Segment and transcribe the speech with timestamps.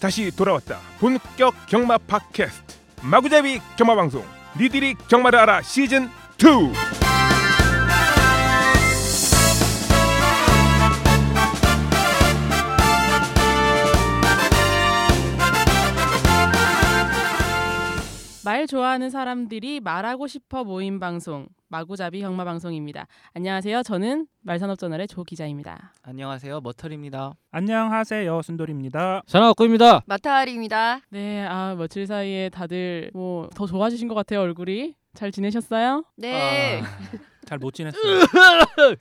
[0.00, 0.78] 다시 돌아왔다.
[0.98, 4.24] 본격 경마 팟캐스트 마구잡이 경마 방송
[4.58, 7.09] 니들이 경마를 알아 시즌 2.
[18.44, 23.06] 말 좋아하는 사람들이 말하고 싶어 모임 방송 마구잡이 경마 방송입니다.
[23.34, 23.82] 안녕하세요.
[23.82, 25.92] 저는 말산업저널의 조 기자입니다.
[26.02, 27.34] 안녕하세요 머털입니다.
[27.50, 29.22] 안녕하세요 순돌입니다.
[29.26, 30.02] 전화왔고입니다.
[30.06, 31.00] 마타알입니다.
[31.10, 34.94] 네, 아 며칠 사이에 다들 뭐 더 좋아지신 것 같아요 얼굴이.
[35.14, 36.04] 잘 지내셨어요?
[36.16, 36.82] 네.
[37.50, 38.20] 잘 못 지냈어요.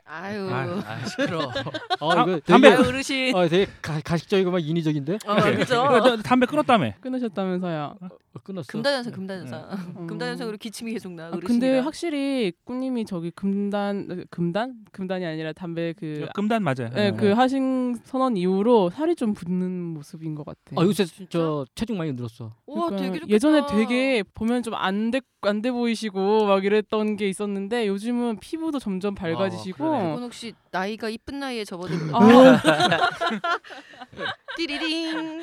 [0.06, 0.50] 아유.
[0.52, 0.82] 아유.
[0.84, 1.52] 아 시끄러.
[2.00, 3.36] 어, 아, 이거 담배- 되게, 아유, 어르신.
[3.36, 5.36] 어, 되게 가, 가식적이고 막 인위적인데 어.
[5.56, 5.76] 그죠?
[6.18, 6.94] 너 담배 끊었다며.
[7.00, 7.96] 끊으셨다면서요?
[8.02, 8.08] 어,
[8.44, 8.68] 끊었어.
[8.72, 9.70] 금단현상, 금단현상.
[10.00, 10.08] 음.
[10.08, 11.28] 금단현상으로 기침이 계속 나.
[11.28, 11.32] 아.
[11.46, 16.90] 근데 확실히 꿈님이 저기 금단 금단 금단이 아니라 담배 그 금단 맞아요.
[16.96, 20.60] 네, 그 하신 선언 이후로 살이 좀 붙는 모습인 것 같아.
[20.76, 22.54] 아 요새 저 체중 많이 늘었어.
[22.66, 23.34] 와, 그러니까 되게 좋겠다.
[23.34, 30.12] 예전에 되게 보면 좀 안돼 보이시고 막 이랬던 게 있었는데 요즘은 피부도 점점 밝아지시고 그러네.
[30.12, 32.18] 이건 혹시 나이가 이쁜 나이에 접어든 거.
[32.20, 32.62] 아,
[34.58, 35.42] 띠리링.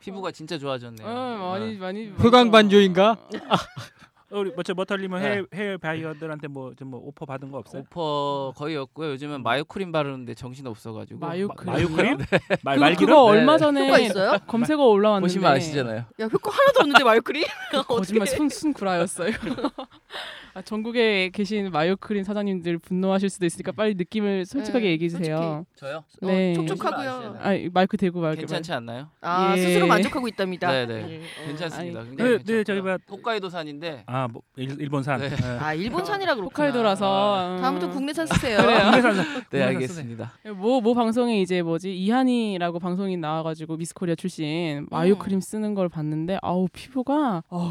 [0.00, 1.06] 피부가 진짜 좋아졌네요.
[1.06, 1.78] 어, 많이 네.
[1.78, 3.28] 많이 흑광 반조인가?
[4.30, 5.26] 어, 우리 뭐저 머털님은 네.
[5.26, 7.82] 해외 해외 바이어들한테 뭐좀 뭐 오퍼 받은 거 없어요?
[7.82, 9.12] 오퍼 거의 없고요.
[9.12, 11.18] 요즘은 마요크림 바르는데 정신 없어가지고.
[11.20, 11.72] 마요크림.
[11.72, 12.18] 마요크림?
[12.62, 13.06] 말 그, 말기름?
[13.06, 13.58] 그거 얼마 네.
[13.58, 14.38] 전에 효과 있어요?
[14.46, 16.04] 검색어 올라왔는데 보시면 아시잖아요.
[16.20, 17.42] 야, 효과 하나도 없는데 마요크림?
[17.88, 18.36] 거짓말 어떡해.
[18.36, 19.32] 순, 순 구라였어요.
[20.54, 25.64] 아, 전국에 계신 마요크림 사장님들 분노하실 수도 있으니까 빨리 느낌을 솔직하게 네, 얘기해 주세요.
[25.76, 26.04] 저요?
[26.20, 26.52] 네.
[26.52, 27.10] 어, 촉촉하고요.
[27.10, 27.66] 아시잖아요.
[27.66, 29.08] 아, 마이크 대고 말고 괜찮지 않나요?
[29.20, 29.60] 아, 예.
[29.62, 30.70] 스스로 만족하고 있답니다.
[30.70, 30.94] 네네.
[31.12, 31.46] 예, 어.
[31.46, 32.00] 괜찮습니다.
[32.00, 32.98] 아니, 네, 네, 저기 괜찮고요.
[33.06, 35.20] 뭐- 홋카이도 산인데 아뭐 일 본산.
[35.20, 35.28] 네.
[35.28, 35.46] 네.
[35.60, 36.66] 아, 일본산이라 그렇구나.
[36.66, 37.60] 홋카이도라서 음.
[37.60, 38.58] 다음부터 국내산 쓰세요.
[38.58, 38.78] 그래요.
[38.90, 39.14] 국내산.
[39.14, 40.32] 네 국내산 알겠습니다.
[40.56, 46.66] 뭐, 뭐 방송에 이제 뭐지 이한이라고 방송이 나와가지고 미스코리아 출신 마요크림 쓰는 걸 봤는데 아우
[46.72, 47.70] 피부가 아우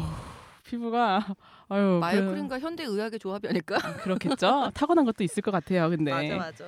[0.64, 1.26] 피부가
[1.68, 3.76] 아유 마요크림과 현대 의학의 조합이 아닐까?
[3.78, 6.64] 그, 그렇겠죠 타고난 것도 있을 것 같아요 근데 맞아, 맞아.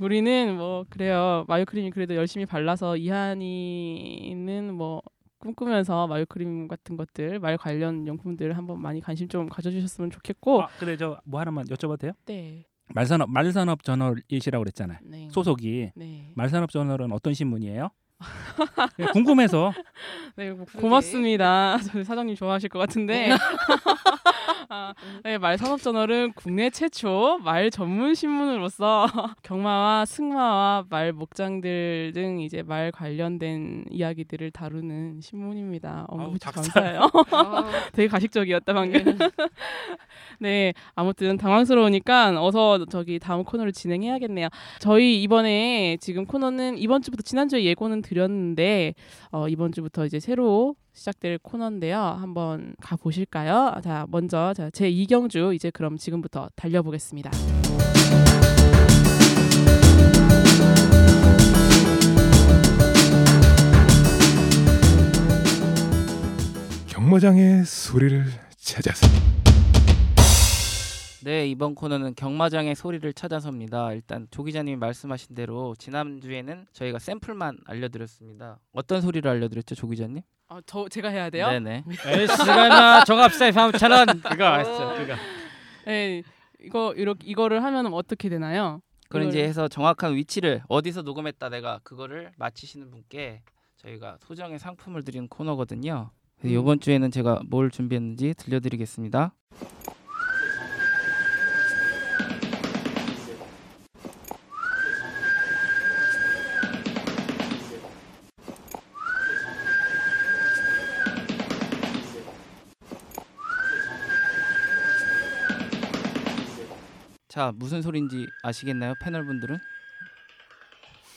[0.00, 5.02] 우리는 뭐 그래요 마요크림이 그래도 열심히 발라서 이한이는 뭐
[5.38, 10.96] 꿈꾸면서 마요크림 같은 것들 말 관련 용품들 한번 많이 관심 좀 가져주셨으면 좋겠고 아, 근데
[10.96, 12.12] 저뭐 하나만 여쭤봐도 돼요?
[12.26, 14.98] 네, 말산업 말산업 저널이시라고 그랬잖아요.
[15.02, 15.28] 네.
[15.30, 16.32] 소속이 네.
[16.34, 17.90] 말산업 저널은 어떤 신문이에요?
[18.96, 19.72] 네, 궁금해서
[20.36, 21.78] 네, 뭐 고맙습니다.
[22.04, 23.30] 사장님 좋아하실 것 같은데.
[24.70, 24.92] 아,
[25.24, 29.06] 네, 말산업저널은 국내 최초 말 전문 신문으로서
[29.42, 36.06] 경마와 승마와 말 목장들 등 이제 말 관련된 이야기들을 다루는 신문입니다.
[36.10, 37.10] 주셔서 감사해요.
[37.30, 39.00] 아, 되게 가식적이었다 방금.
[40.38, 44.48] 네, 아무튼 당황스러우니까 어서 저기 다음 코너를 진행해야겠네요.
[44.80, 48.94] 저희 이번에 지금 코너는 이번 주부터 지난주에 예고는 드렸는데
[49.32, 51.96] 어, 이번 주부터 이제 새로 시작될 코너인데요.
[51.96, 53.80] 한번 가 보실까요?
[53.84, 57.30] 자, 먼저 자, 제 이경주 이제 그럼 지금부터 달려보겠습니다.
[66.88, 68.24] 경마장의 소리를
[68.56, 69.06] 찾아서
[71.24, 73.92] 네 이번 코너는 경마장의 소리를 찾아서입니다.
[73.92, 78.58] 일단 조 기자님이 말씀하신 대로 지난 주에는 저희가 샘플만 알려드렸습니다.
[78.72, 80.22] 어떤 소리를 알려드렸죠, 조 기자님?
[80.48, 81.48] 어, 저 제가 해야 돼요?
[81.48, 81.84] 네네.
[82.06, 84.94] 에스가나 정합사의 3천 원 그거 알았어.
[84.96, 85.14] 그거.
[85.86, 86.22] 네,
[86.60, 88.80] 이거 이렇게 이거를 하면 어떻게 되나요?
[89.08, 93.42] 그걸 이제 해서 정확한 위치를 어디서 녹음했다 내가 그거를 맞히시는 분께
[93.76, 96.10] 저희가 소정의 상품을 드리는 코너거든요.
[96.38, 96.60] 그래서 음.
[96.60, 99.34] 이번 주에는 제가 뭘 준비했는지 들려드리겠습니다.
[117.38, 119.60] 자 무슨 소리인지 아시겠나요 패널 분들은?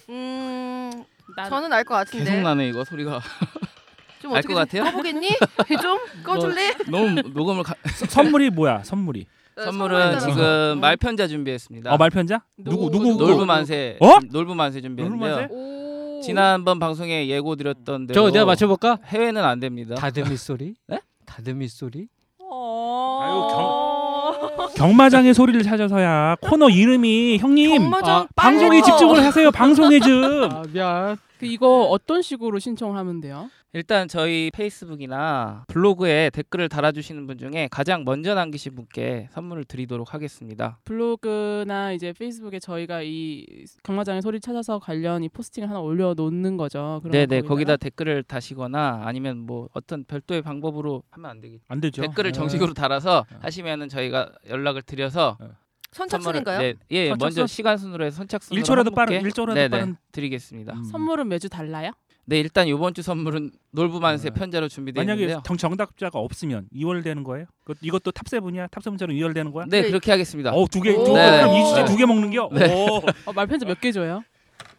[0.09, 0.91] 음,
[1.35, 2.23] 나- 저는 알 것 같은데.
[2.25, 3.19] 계속 나네 이거 소리가
[4.21, 4.83] 좀 알 어떻게 것좀 같아요?
[4.83, 5.29] 꺼보겠니?
[5.81, 6.75] 좀 꺼줄래?
[6.91, 7.73] 너무 녹음을 가...
[8.07, 8.83] 선물이 뭐야?
[8.83, 9.25] 선물이.
[9.57, 10.19] 어, 선물은.
[10.19, 10.75] 지금 어.
[10.79, 11.91] 말편자 준비했습니다.
[11.91, 12.43] 어 말편자?
[12.55, 14.19] 노- 누구 누구 노- 놀부 만세 어?
[14.31, 15.27] 놀부 만세 준비했는데요.
[15.27, 15.53] 놀부 만세?
[16.19, 16.21] 오.
[16.21, 18.99] 지난번 방송에 예고 드렸던 대로 저거 내가 맞춰볼까?
[19.05, 19.95] 해외는 안 됩니다.
[19.95, 20.75] 다듬이 소리?
[20.85, 21.01] 네?
[21.25, 22.09] 다듬이 소리?
[22.37, 23.47] 어...
[23.49, 23.80] 경
[24.95, 29.51] 마장의 소리를 찾아서야 코너 이름이 형님 경마장 아, 방송에 집중을 하세요.
[29.51, 30.49] 방송에 좀.
[30.51, 31.17] 아 미안.
[31.41, 33.49] 그 이거 어떤 식으로 신청을 하면 돼요?
[33.73, 40.77] 일단 저희 페이스북이나 블로그에 댓글을 달아주시는 분 중에 가장 먼저 남기신 분께 선물을 드리도록 하겠습니다.
[40.83, 47.01] 블로그나 이제 페이스북에 저희가 이 경마장의 소리 찾아서 관련 이 포스팅을 하나 올려 놓는 거죠.
[47.09, 47.41] 네네?
[47.41, 51.63] 거기다 댓글을 다시거나 아니면 뭐 어떤 별도의 방법으로 하면 안 되겠죠.
[51.69, 52.03] 안 되죠.
[52.03, 52.37] 댓글을 네.
[52.37, 53.37] 정식으로 달아서 네.
[53.41, 55.39] 하시면은 저희가 연락을 드려서
[55.91, 56.59] 선착순인가요?
[56.59, 57.17] 네, 예 선착순?
[57.19, 60.73] 먼저 시간 순으로 해서 선착순으로 1초라도 한 빠른 분께 1초라도 네네, 빠른 드리겠습니다.
[60.73, 60.83] 음.
[60.85, 61.91] 선물은 매주 달라요?
[62.25, 64.39] 네 일단 이번 주 선물은 놀부만세 네.
[64.39, 65.43] 편자로 준비되어 만약에 있는데요.
[65.45, 67.45] 정, 정답자가 없으면 이월 되는 거예요?
[67.65, 68.67] 그, 이것도 Top Seven이야?
[68.67, 69.65] Top Seven처럼 이월 되는 거야?
[69.67, 69.87] 네 네.
[69.89, 70.51] 그렇게 하겠습니다.
[70.53, 71.13] 어, 두 개, 두.
[71.13, 71.41] 네.
[71.41, 71.85] 그럼 이 주제 네.
[71.85, 72.49] 두개 먹는겨?
[72.53, 72.73] 네.
[72.73, 73.01] 오.
[73.25, 74.23] 어, 말편자 몇개 줘요?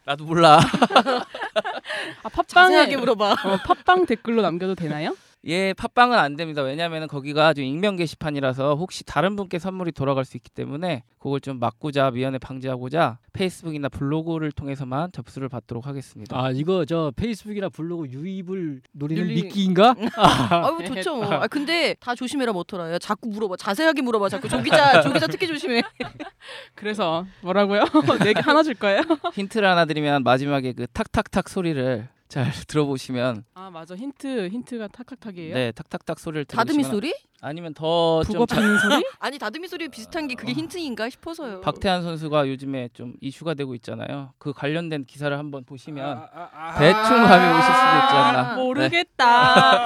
[0.05, 0.61] 나도 몰라.
[2.23, 3.33] 아 팟빵에 자세하게 물어봐.
[3.33, 5.15] 어, 팟빵 댓글로 남겨도 되나요?
[5.45, 6.63] 예, 팟빵은 안 됩니다.
[6.63, 11.59] 왜냐하면 거기가 지금 익명 게시판이라서 혹시 다른 분께 선물이 돌아갈 수 있기 때문에 그걸 좀
[11.59, 16.39] 막고자 미연에 방지하고자 페이스북이나 블로그를 통해서만 접수를 받도록 하겠습니다.
[16.41, 19.97] 아 이거 저 페이스북이나 블로그 유입을 노리는 윤리- 미끼인가?
[20.17, 21.17] 아유 좋죠.
[21.17, 21.33] 뭐.
[21.33, 22.93] 아 근데 다 조심해라 뭐더라.
[22.93, 23.57] 야, 자꾸 물어봐.
[23.57, 24.29] 자세하게 물어봐.
[24.29, 25.83] 자꾸 조기자 조기자 특히 조심해.
[26.77, 27.83] 그래서 뭐라고요?
[28.25, 29.03] 네개 하나 줄 거예요?
[29.35, 35.55] 힌트를 하나 드리면 마지막에 그 탁탁탁 소리를 잘 들어보시면 아 맞아 힌트 힌트가 탁탁탁이에요.
[35.55, 37.15] 네 탁탁탁 소리를 다듬이 들으시면 소리?
[37.43, 39.05] 아니면 더좀 소리?
[39.21, 41.61] 아니 다듬이 소리 비슷한 게 그게 힌트인가 싶어서요.
[41.61, 44.33] 박태환 선수가 요즘에 좀 이슈가 되고 있잖아요.
[44.39, 48.57] 그 관련된 기사를 한번 보시면 아, 아, 대충 감이 오실 수도 있지 않나.
[48.57, 48.63] 네.
[48.63, 49.12] 모르겠다.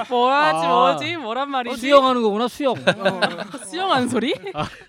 [0.09, 0.67] 뭐라지 아.
[0.69, 1.17] 뭐지?
[1.17, 1.77] 뭐란 어, 말이지?
[1.77, 2.75] 수영하는 거구나 수영.
[3.67, 4.33] 수영하는 소리?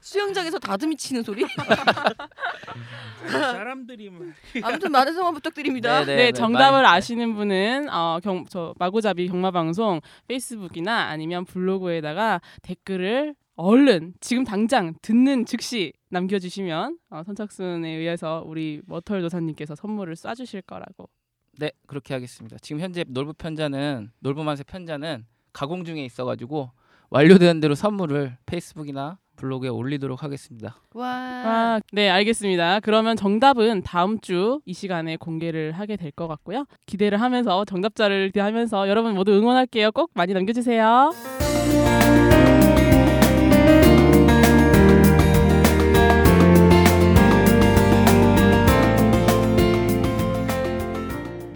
[0.00, 1.44] 수영장에서 다듬이 치는 소리?
[3.28, 4.26] 사람들이 뭐-
[4.62, 6.04] 아무튼 많은 성원 부탁드립니다.
[6.04, 14.14] 네, 정답을 아시는 분은 어, 경, 저 마구잡이 경마 방송 페이스북이나 아니면 블로그에다가 댓글을 얼른
[14.20, 21.08] 지금 당장 듣는 즉시 남겨주시면 어, 선착순에 의해서 우리 머털 도사님께서 선물을 쏴주실 거라고.
[21.58, 22.56] 네 그렇게 하겠습니다.
[22.62, 26.70] 지금 현재 놀부 편자는 놀부 만세 편자는 가공 중에 있어가지고
[27.10, 30.76] 완료된 대로 선물을 페이스북이나 블로그에 올리도록 하겠습니다.
[30.94, 31.06] 와.
[31.08, 32.80] 아, 네, 알겠습니다.
[32.80, 36.64] 그러면 정답은 다음 주 이 시간에 공개를 하게 될 것 같고요.
[36.86, 39.92] 기대를 하면서 정답자를 기대하면서 여러분 모두 응원할게요.
[39.92, 41.10] 꼭 많이 남겨주세요.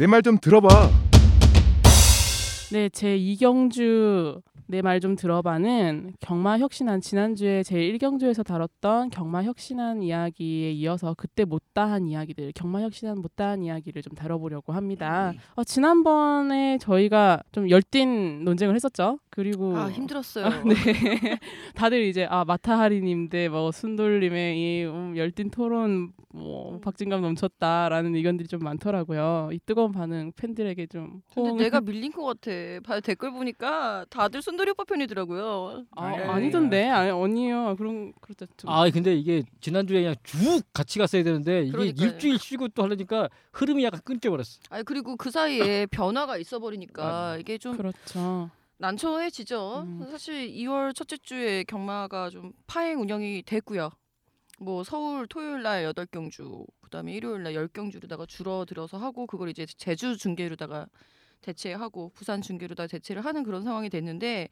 [0.02, 0.90] 내 말 좀 들어봐.
[2.72, 10.02] 네, 제 이경주 내 말 좀 들어봐는 경마 혁신한 지난주에 제 1경주에서 다뤘던 경마 혁신한
[10.02, 15.34] 이야기에 이어서 그때 못다한 이야기들 경마 혁신한 못다한 이야기를 좀 다뤄보려고 합니다.
[15.56, 19.18] 어, 지난번에 저희가 좀 열띤 논쟁을 했었죠.
[19.36, 20.44] 그리고 아 힘들었어요.
[20.44, 20.74] 아, 네.
[21.74, 28.60] 다들 이제 아 마타하리님 대뭐 순돌님의 이 음, 열띤 토론 뭐 박진감 넘쳤다라는 의견들이 좀
[28.60, 29.48] 많더라고요.
[29.52, 31.56] 이 뜨거운 반응 팬들에게 좀 근데 호응.
[31.56, 32.50] 내가 밀린 것 같아.
[32.84, 35.86] 봐- 댓글 보니까 다들 순돌이 오빠 편이더라고요.
[35.96, 38.68] 아, 아니, 아니던데 아니 언니요 그런 그렇다 좀.
[38.68, 42.06] 아 근데 이게 지난 주에 그냥 쭉 같이 갔어야 되는데 이게 그러니까요.
[42.06, 44.60] 일주일 쉬고 또 하려니까 흐름이 약간 끊겨버렸어.
[44.68, 48.50] 아니 그리고 그 사이에 변화가 있어버리니까 이게 좀 그렇죠.
[48.82, 49.84] 난처해지죠.
[49.86, 50.06] 음.
[50.10, 53.90] 사실 2월 첫째 주에 경마가 좀 파행 운영이 됐고요.
[54.58, 60.88] 뭐 서울 토요일 날 8경주, 그다음에 일요일 날 10경주로다가 줄어들어서 하고 그걸 이제 제주 중계로다가
[61.42, 64.48] 대체하고 부산 중계로다가 대체를 하는 그런 상황이 됐는데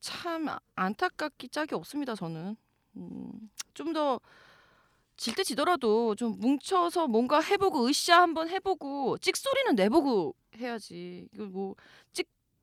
[0.00, 2.56] 참 안타깝기 짝이 없습니다, 저는.
[2.96, 3.32] 음,
[3.74, 4.20] 좀더
[5.16, 11.28] 질 때 지더라도 좀 뭉쳐서 뭔가 해보고 으쌰 한번 해보고 찍소리는 내보고 해야지.
[11.34, 11.74] 이거 뭐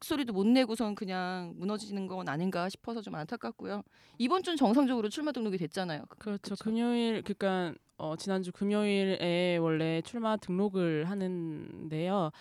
[0.02, 3.82] 소리도 못 내고선 그냥 무너지는 건 아닌가 싶어서 좀 안타깝고요.
[4.20, 6.04] 이번 주는 정상적으로 출마 등록이 됐잖아요.
[6.20, 6.56] 그렇죠.
[6.56, 6.64] 그쵸.
[6.64, 12.32] 금요일 그러니까 어, 지난주 금요일에 원래 출마 등록을 하는데요.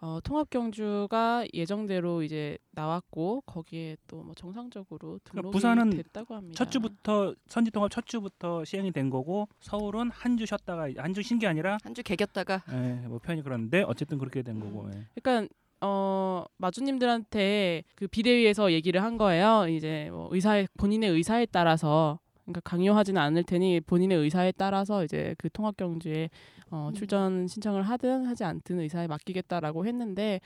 [0.00, 6.56] 어, 통합 경주가 예정대로 이제 나왔고 거기에 또 뭐 정상적으로 등록이 그러니까 부산은 됐다고 합니다.
[6.56, 11.22] 첫 주부터 선지 통합 첫 주부터 시행이 된 거고 서울은 한 주 쉬었다가 한 주
[11.22, 14.88] 쉰 게 아니라 한 주 개겼다가 예, 뭐 편이 그런데 어쨌든 그렇게 된 거고.
[14.94, 15.06] 예.
[15.22, 15.48] 그러니까
[15.84, 19.66] 어 마주님들한테 그 비대위에서 얘기를 한 거예요.
[19.68, 25.48] 이제 뭐 의사의 본인의 의사에 따라서 그러니까 강요하지는 않을 테니 본인의 의사에 따라서 이제 그
[25.50, 26.28] 통합 경주에
[26.70, 26.94] 어, 음.
[26.94, 30.40] 출전 신청을 하든 하지 않든 의사에 맡기겠다라고 했는데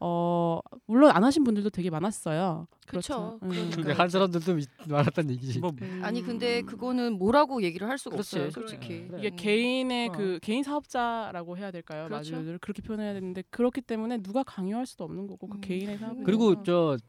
[0.00, 2.66] 어 물론 안 하신 분들도 되게 많았어요.
[2.86, 3.38] 그쵸.
[3.42, 3.48] 음.
[3.48, 3.76] 그러니까.
[3.76, 5.60] 근데 한 사람들도 미- 많았다는 얘기지.
[5.60, 6.00] 뭐 음.
[6.02, 8.36] 아니 근데 그거는 뭐라고 얘기를 할 수가 그렇지.
[8.38, 9.06] 없어요, 솔직히.
[9.08, 9.18] 그래.
[9.18, 9.36] 이게 음.
[9.36, 10.12] 개인의 어.
[10.12, 12.06] 그 개인 사업자라고 해야 될까요?
[12.08, 12.34] 그렇죠.
[12.36, 15.60] 마주를 그렇게 표현해야 되는데 그렇기 때문에 누가 강요할 수도 없는 거고 그 음.
[15.60, 17.04] 개인의 사업 그리고 저 비,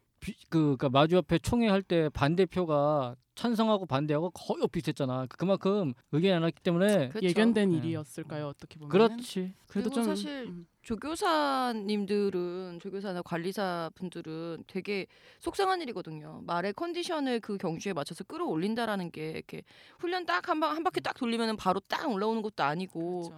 [0.50, 5.26] 그 그러니까 마주협회 총회 할 때 반대표가 찬성하고 반대하고 거의 비슷했잖아.
[5.30, 7.28] 그만큼 의견이 안 왔기 때문에 그렇죠.
[7.28, 7.78] 예견된 네.
[7.78, 8.48] 일이었을까요?
[8.48, 9.54] 어떻게 보면 그렇지.
[9.68, 10.66] 그래도 좀 사실 음.
[10.84, 15.08] 조교사님들은 조교사나 관리사 분들은 되게
[15.42, 16.42] 속상한 일이거든요.
[16.46, 19.64] 말의 컨디션을 그 경주에 맞춰서 끌어올린다라는 게 이렇게
[20.00, 23.36] 훈련 딱한한 바퀴 딱 돌리면은 바로 딱 올라오는 것도 아니고 그렇죠.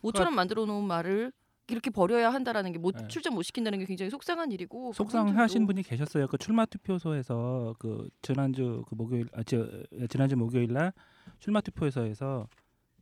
[0.00, 1.32] 모처럼 만들어 놓은 말을
[1.68, 3.08] 이렇게 버려야 한다라는 게 못 네.
[3.08, 6.26] 출전 못 시킨다는 게 굉장히 속상한 일이고 속상하신 분이 계셨어요.
[6.26, 9.66] 그 출마 투표소에서 그 지난주 그 목요일 아 저,
[10.10, 10.92] 지난주 목요일 날
[11.38, 12.46] 출마 투표소에서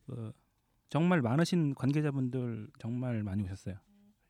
[0.06, 0.32] 그
[0.88, 3.74] 정말 많으신 관계자분들 정말 많이 오셨어요.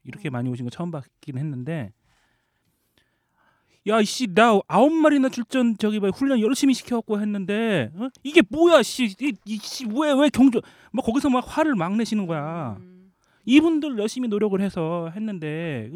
[0.04, 1.92] 이렇게 많이 오신 거 처음 봤긴 했는데
[3.88, 8.08] 야 이씨 나 아홉 마리나 출전 저기 뭐 훈련 열심히 시켜갖고 했는데 어?
[8.22, 10.60] 이게 뭐야 씨이씨왜왜 경주
[10.92, 12.76] 뭐 거기서 막 화를 막 내시는 거야.
[12.80, 12.91] 음.
[13.44, 15.90] 이분들 열심히 노력을 해서 했는데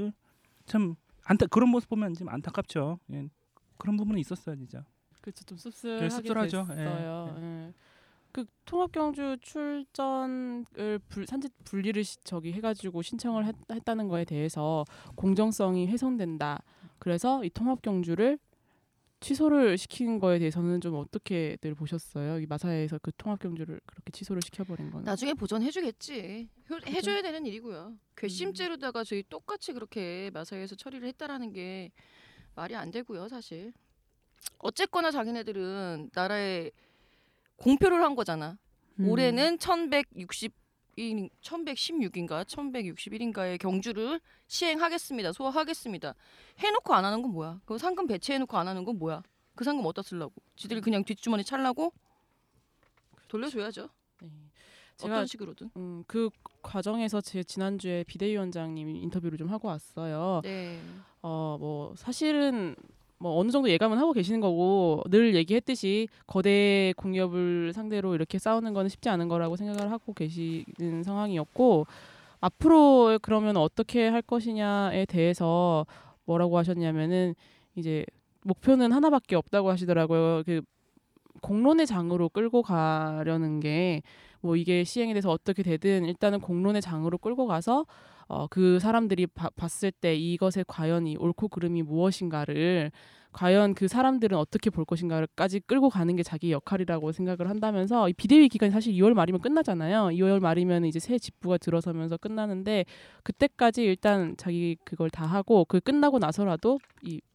[0.65, 2.99] 그참 안타 그런 모습 보면 좀 안타깝죠.
[3.13, 3.29] 예.
[3.77, 4.85] 그런 부분은 있었어요, 진짜.
[5.21, 5.45] 그렇죠.
[5.45, 6.67] 좀 씁쓸하게 씁쓸하죠.
[6.71, 7.37] 예, 됐어요.
[7.41, 7.73] 예.
[8.33, 10.65] 그 통합 경주 출전을
[11.09, 14.85] 불, 산지 분리를 시, 저기 해가지고 신청을 했, 했다는 거에 대해서
[15.15, 16.63] 공정성이 훼손된다.
[16.99, 18.39] 그래서 이 통합 경주를
[19.31, 22.39] 취소를 시킨 거에 대해서는 좀 어떻게들 보셨어요?
[22.39, 25.05] 이 마사회에서 그 통합 경주를 그렇게 취소를 시켜버린 거는.
[25.05, 26.49] 나중에 보전해주겠지.
[26.71, 27.97] 효- 해줘야 되는 일이고요.
[28.17, 31.91] 괘씸죄로다가 저희 똑같이 그렇게 마사회에서 처리를 했다라는 게
[32.55, 33.73] 말이 안 되고요, 사실.
[34.59, 36.71] 어쨌거나 자기네들은 나라에
[37.57, 38.57] 공표를 한 거잖아.
[39.01, 39.09] 음.
[39.09, 40.53] 올해는 1160
[40.99, 45.33] 1116인가 1161인가의 경주를 시행하겠습니다.
[45.33, 46.15] 소화하겠습니다.
[46.59, 47.61] 해놓고 안 하는 건 뭐야?
[47.65, 49.23] 그 상금 배치해놓고 안 하는 건 뭐야?
[49.55, 50.35] 그 상금 어디다 쓰려고?
[50.57, 51.93] 지들이 그냥 뒷주머니 찰라고
[53.29, 53.89] 돌려줘야죠.
[54.23, 54.31] 네.
[54.97, 55.71] 제가 어떤 식으로든.
[55.77, 56.31] 음, 그
[56.63, 60.41] 과정에서 제 지난주에 비대위원장님 인터뷰를 좀 하고 왔어요.
[60.43, 60.81] 네.
[61.21, 62.75] 어, 뭐 사실은
[63.19, 68.89] 뭐 어느 정도 예감은 하고 계시는 거고 늘 얘기했듯이 거대 공기업을 상대로 이렇게 싸우는 거는
[68.89, 71.87] 쉽지 않은 거라고 생각을 하고 계시는 상황이었고
[72.41, 75.87] 앞으로 그러면 어떻게 할 것이냐에 대해서
[76.27, 77.35] 뭐라고 하셨냐면은
[77.75, 78.05] 이제
[78.43, 80.43] 목표는 하나밖에 없다고 하시더라고요.
[80.45, 80.61] 그
[81.41, 84.03] 공론의 장으로 끌고 가려는 게
[84.47, 87.85] 뭐 이게 시행이 돼서 어떻게 되든 일단은 공론의 장으로 끌고 가서
[88.29, 92.91] 어, 그 사람들이 바, 봤을 때 이것의 과연 이 옳고 그름이 무엇인가를
[93.33, 98.49] 과연 그 사람들은 어떻게 볼 것인가까지 끌고 가는 게 자기 역할이라고 생각을 한다면서 이 비대위
[98.49, 100.09] 기간이 사실 2월 말이면 끝나잖아요.
[100.17, 102.87] 2월 말이면 이제 새 집부가 들어서면서 끝나는데
[103.25, 107.26] 그때까지 일단 자기 그걸 다 하고 그 끝나고 나서라도 이 뭐-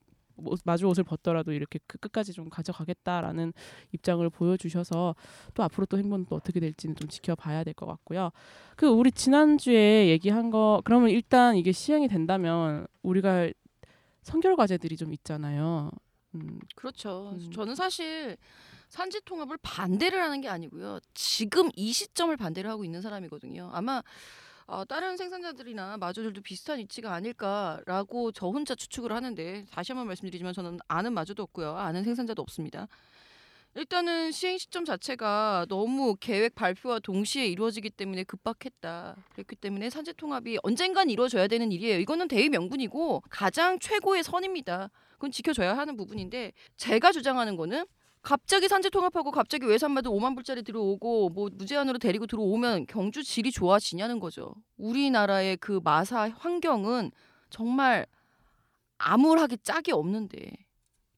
[0.66, 3.54] 마주 옷을 벗더라도 이렇게 그 끝까지 좀 가져가겠다라는
[3.94, 5.16] 입장을 보여주셔서
[5.54, 8.32] 또 앞으로 또 행보는 또 어떻게 될지는 좀 지켜봐야 될 것 같고요.
[8.76, 13.50] 그 우리 지난주에 얘기한 거 그러면 일단 이게 시행이 된다면 우리가
[14.24, 15.90] 선결 과제들이 좀 있잖아요.
[16.36, 17.32] 음, 그렇죠.
[17.34, 17.52] 음.
[17.52, 18.38] 저는 사실
[18.90, 21.00] 산지 통합을 반대를 하는 게 아니고요.
[21.14, 23.70] 지금 이 시점을 반대를 하고 있는 사람이거든요.
[23.74, 24.04] 아마
[24.72, 30.80] 어, 다른 생산자들이나 마주들도 비슷한 위치가 아닐까라고 저 혼자 추측을 하는데 다시 한번 말씀드리지만 저는
[30.88, 31.76] 아는 마주도 없고요.
[31.76, 32.88] 아는 생산자도 없습니다.
[33.76, 39.18] 일단은 시행 시점 자체가 너무 계획 발표와 동시에 이루어지기 때문에 급박했다.
[39.34, 42.00] 그렇기 때문에 산지 통합이 언젠간 이루어져야 되는 일이에요.
[42.00, 44.90] 이거는 대의 명분이고 가장 최고의 선입니다.
[45.16, 47.86] 그건 지켜줘야 하는 부분인데 제가 주장하는 거는
[48.22, 54.20] 갑자기 산재 통합하고 갑자기 외산마들 5만 불짜리 들어오고 뭐 무제한으로 데리고 들어오면 경주 질이 좋아지냐는
[54.20, 54.54] 거죠.
[54.78, 57.12] 우리나라의 그 마사 환경은
[57.50, 58.06] 정말
[59.00, 60.52] 암울하게 짝이 없는데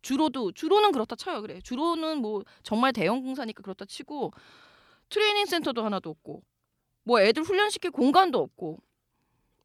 [0.01, 1.41] 주로도 주로는 그렇다 쳐요.
[1.41, 1.59] 그래.
[1.61, 4.31] 주로는 뭐 정말 대형 공사니까 그렇다 치고
[5.09, 6.41] 트레이닝 센터도 하나도 없고
[7.03, 8.79] 뭐 애들 훈련시킬 공간도 없고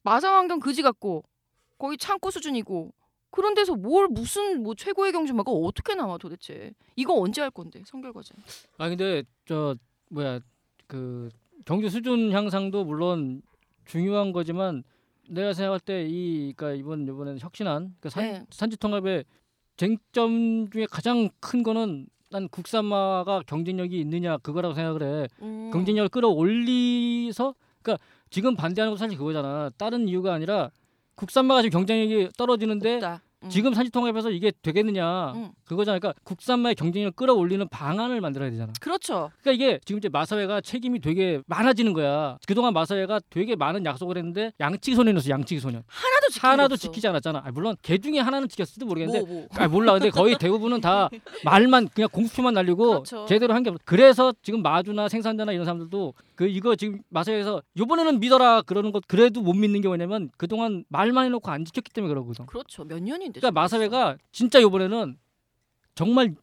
[0.02, 1.24] 마사 환경 그지 같고
[1.78, 2.92] 거의 창고 수준이고
[3.30, 8.12] 그런 데서 뭘 무슨 뭐 최고의 경주마가 어떻게 나와 도대체 이거 언제 할 건데 성결
[8.12, 8.34] 과제
[8.78, 9.74] 아 근데 저
[10.10, 10.40] 뭐야
[10.86, 11.28] 그
[11.64, 13.42] 경주 수준 향상도 물론
[13.84, 14.82] 중요한 거지만
[15.28, 18.46] 내가 생각할 때 이 그러니까 이번 이번에는 혁신안 그 산, 네.
[18.50, 19.24] 산지 통합의
[19.76, 25.28] 쟁점 중에 가장 큰 거는 난 국산마가 경쟁력이 있느냐 그거라고 생각을 해.
[25.40, 25.70] 음.
[25.72, 29.70] 경쟁력을 끌어올리서 그러니까 지금 반대하는 건 사실 그거잖아.
[29.78, 30.70] 다른 이유가 아니라
[31.18, 33.22] 국산마가 지금 경쟁력이 떨어지는데 없다.
[33.44, 33.48] 음.
[33.50, 35.50] 지금 산지 통합에서 이게 되겠느냐 음.
[35.64, 35.98] 그거잖아.
[35.98, 38.72] 그러니까 국산마의 경쟁력을 끌어올리는 방안을 만들어야 되잖아.
[38.80, 39.30] 그렇죠.
[39.40, 42.38] 그러니까 이게 지금 이제 마사회가 책임이 되게 많아지는 거야.
[42.46, 45.30] 그동안 마사회가 되게 많은 약속을 했는데 양치기 소년이었어.
[45.30, 45.82] 양치기 소년.
[45.86, 46.76] 하나도 게 하나도.
[46.76, 47.42] 지키지 않았잖아.
[47.44, 49.48] 아, 물론 개 중에 하나는 지켰을지도 모르겠는데 뭐 뭐.
[49.52, 51.08] 아 몰라 근데 거의 대부분은 다
[51.44, 53.26] 말만 그냥 공수표만 날리고 그렇죠.
[53.26, 58.20] 제대로 한 게 없어 그래서 지금 마주나 생산자나 이런 사람들도 그 이거 지금 마사에서 요번에는
[58.20, 62.46] 믿어라 그러는 것 그래도 못 믿는 게 뭐냐면 그동안 말만 해놓고 안 지켰기 때문에 그러거든
[62.46, 62.84] 그렇죠.
[62.84, 63.40] 몇 년 인데.
[63.40, 65.16] 그러니까 마사회가 진짜 요번에는
[65.94, 66.34] 정말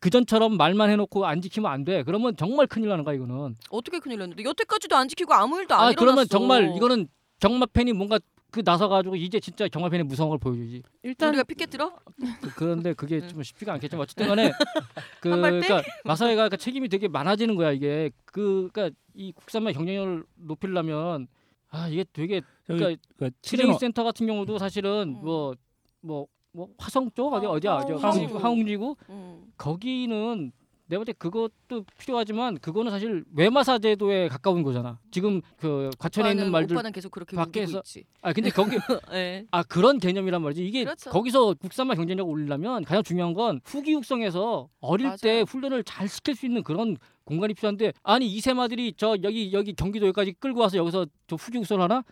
[0.00, 4.18] 그전처럼 말만 해놓고 안 지키면 안 돼 그러면 정말 큰일 나는 거야 이거는 어떻게 큰일
[4.18, 6.00] 났는데 여태까지도 안 지키고 아무 일도 안 아 일어났어.
[6.00, 7.08] 그러면 정말 이거는
[7.40, 8.18] 경마팬이 뭔가
[8.50, 11.92] 그 나서가지고 이제 진짜 경마팬의 무서운 걸 보여주지 일단 우리가 피켓 들어?
[12.42, 14.50] 그, 그런데 그게 좀 쉽지가 않겠지만 어쨌든 간에
[15.20, 15.28] 그?
[15.30, 21.28] 그러니까 마사회가 그 책임이 되게 많아지는 거야 이게 그 그러니까 이 국산만 경쟁력을 높이려면
[21.68, 25.24] 아 이게 되게 그러니까 그 트레이닝 치즈너 센터 같은 경우도 사실은 음.
[25.24, 25.54] 뭐
[26.02, 28.38] 뭐 뭐 화성 쪽 어디 아, 어디야 어디 화웅지구.
[28.38, 29.52] 화웅지구 음.
[29.56, 30.52] 거기는
[30.86, 34.98] 내가 볼 때 그것도 필요하지만 그거는 사실 외마사 제도에 가까운 거잖아.
[35.12, 37.80] 지금 그 과천에 있는 말들 오빠는 계속 그렇게 밖에서-.
[38.22, 38.76] 아 근데 거기
[39.12, 39.46] 네.
[39.52, 40.66] 아 그런 개념이란 말이지.
[40.66, 41.10] 이게 그렇죠.
[41.10, 45.16] 거기서 국산만 경쟁력을 올리려면 가장 중요한 건 후기 육성에서 어릴 맞아요.
[45.18, 50.06] 때 훈련을 잘 시킬 수 있는 그런 공간이 필요한데 아니 이세마들이 저 여기 여기 경기도
[50.06, 52.02] 여기까지 끌고 와서 여기서 저 후기 육성을 하나?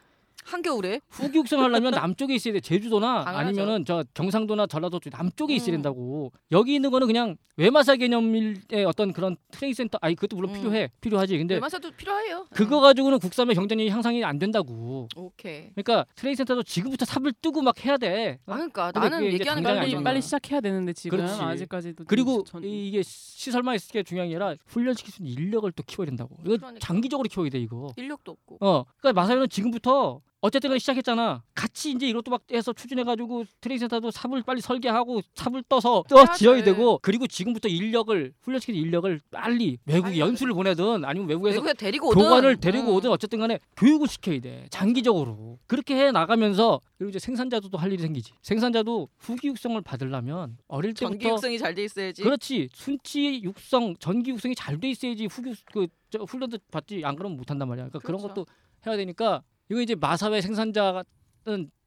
[0.45, 2.61] 한겨울에 후기 육성을 하려면 남쪽에 있어야 돼.
[2.61, 3.49] 제주도나 당연하죠.
[3.61, 5.83] 아니면은 저 경상도나 전라도 쪽 남쪽에 있어야 음.
[5.83, 6.33] 된다고.
[6.53, 10.61] 여기 있는 거는 그냥 외마사 개념의 어떤 그런 트레이닝 센터 아니 그것도 물론 음.
[10.61, 10.91] 필요해.
[11.01, 11.37] 필요하지.
[11.39, 12.47] 근데 외마사도 필요해요.
[12.51, 15.09] 그거 가지고는 국산의 경쟁력이 향상이 안 된다고.
[15.17, 15.21] 음.
[15.21, 15.71] 오케이.
[15.75, 18.39] 그러니까 트레이닝 센터도 지금부터 삽을 뜨고 막 해야 돼.
[18.47, 20.03] 아 그러니까 나는 얘기하는 빨리.
[20.03, 21.43] 빨리 시작해야 되는데 지금 그렇지.
[21.43, 25.35] 아직까지도 좀 그리고 전- 이- 이게 시설만 있을 게 중요한 게 아니라 훈련시킬 수 있는
[25.43, 26.37] 인력을 또 키워야 된다고.
[26.41, 26.79] 이거 그러니까.
[26.81, 27.93] 장기적으로 키워야 돼 이거.
[27.97, 28.59] 인력도 없고.
[28.61, 31.43] 어, 그러니까 마사회는 지금부터 어쨌든 간에 시작했잖아.
[31.55, 36.39] 같이 이제 이것도 막 해서 추진해가지고 트레이닝 센터도 삽을 빨리 설계하고 삽을 떠서 떠 해야지.
[36.39, 41.73] 지어야 되고 그리고 지금부터 인력을 훈련시키는 인력을 빨리 외국에 빨리 연수를 보내든 아니면 외국에서 외국에
[41.75, 42.95] 데리고 오든 교관을 데리고 음.
[42.95, 44.67] 오든 어쨌든 간에 교육을 시켜야 돼.
[44.71, 45.59] 장기적으로.
[45.67, 48.33] 그렇게 해 나가면서 그리고 이제 생산자도 또 할 일이 생기지.
[48.43, 52.23] 생산자도 후기 육성을 받으려면 어릴 때부터 전기 육성이 잘 돼 있어야지.
[52.23, 52.69] 그렇지.
[52.75, 57.03] 순치 육성, 전기 육성이 잘 돼 있어야지 후기 육- 그 저, 훈련도 받지.
[57.05, 57.89] 안 그러면 못 한단 말이야.
[57.89, 58.35] 그러니까 그런 그렇죠.
[58.35, 58.47] 것도
[58.87, 61.05] 해야 되니까 이거 이제 마사회 생산자는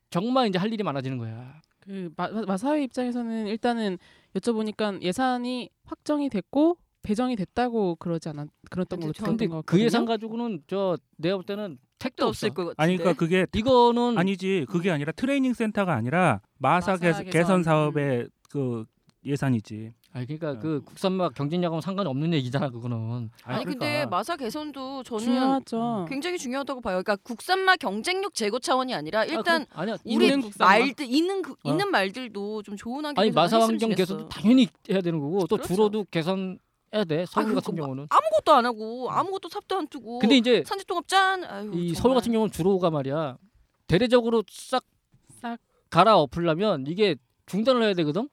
[0.10, 1.62] 정말 이제 할 일이 많아지는 거야.
[1.80, 3.98] 그 마, 마- 마사회 입장에서는 일단은
[4.36, 9.80] 여쭤보니까 예산이 확정이 됐고 배정이 됐다고 그러지 않았 그랬던 걸로 근데 들었던 근데 것 그.
[9.82, 12.28] 예산 가지고는 저 내가 볼 때는 택도.
[12.28, 12.76] 없을 것 같은데.
[12.84, 17.32] 아니 그러니까 그게 이거는 아니지 그게 아니라 트레이닝 센터가 아니라 마사, 마사 개선, 개선.
[17.32, 18.86] 개선 사업의 그
[19.26, 19.94] 예산이지.
[20.14, 20.60] 아니 그러니까 어.
[20.60, 23.30] 그 국산막 경쟁력하고는 상관이 없는 얘기잖아 그거는.
[23.44, 24.10] 아니 근데 그러니까.
[24.10, 26.06] 마사 개선도 저는 중요하죠.
[26.10, 27.02] 굉장히 중요하다고 봐요.
[27.02, 30.70] 그러니까 국산마 경쟁력 제고 차원이 아니라 일단 아, 그, 아니야 우리 있는 국산마.
[30.70, 31.70] 말들 있는 그- 어.
[31.72, 33.90] 있는 말들도 좀 좋은 환경에서 아니 마사 환경.
[33.92, 35.74] 개선도 당연히 해야 되는 거고 또 그렇죠.
[35.74, 36.60] 주로도 개선
[36.94, 38.08] 해야 돼 서울 아, 같은 그거 경우는.
[38.10, 41.46] 아무것도 안 하고 아무것도 삽도 안 뜨고 근데 이제 산지동업 짠.
[41.46, 41.96] 아유, 이 정말.
[41.96, 43.38] 서울 같은 경우는 주로가 말이야
[43.88, 44.84] 대대적으로 싹
[45.42, 45.58] 싹.
[45.90, 48.28] 갈아 엎으려면 이게 중단을 해야 되거든.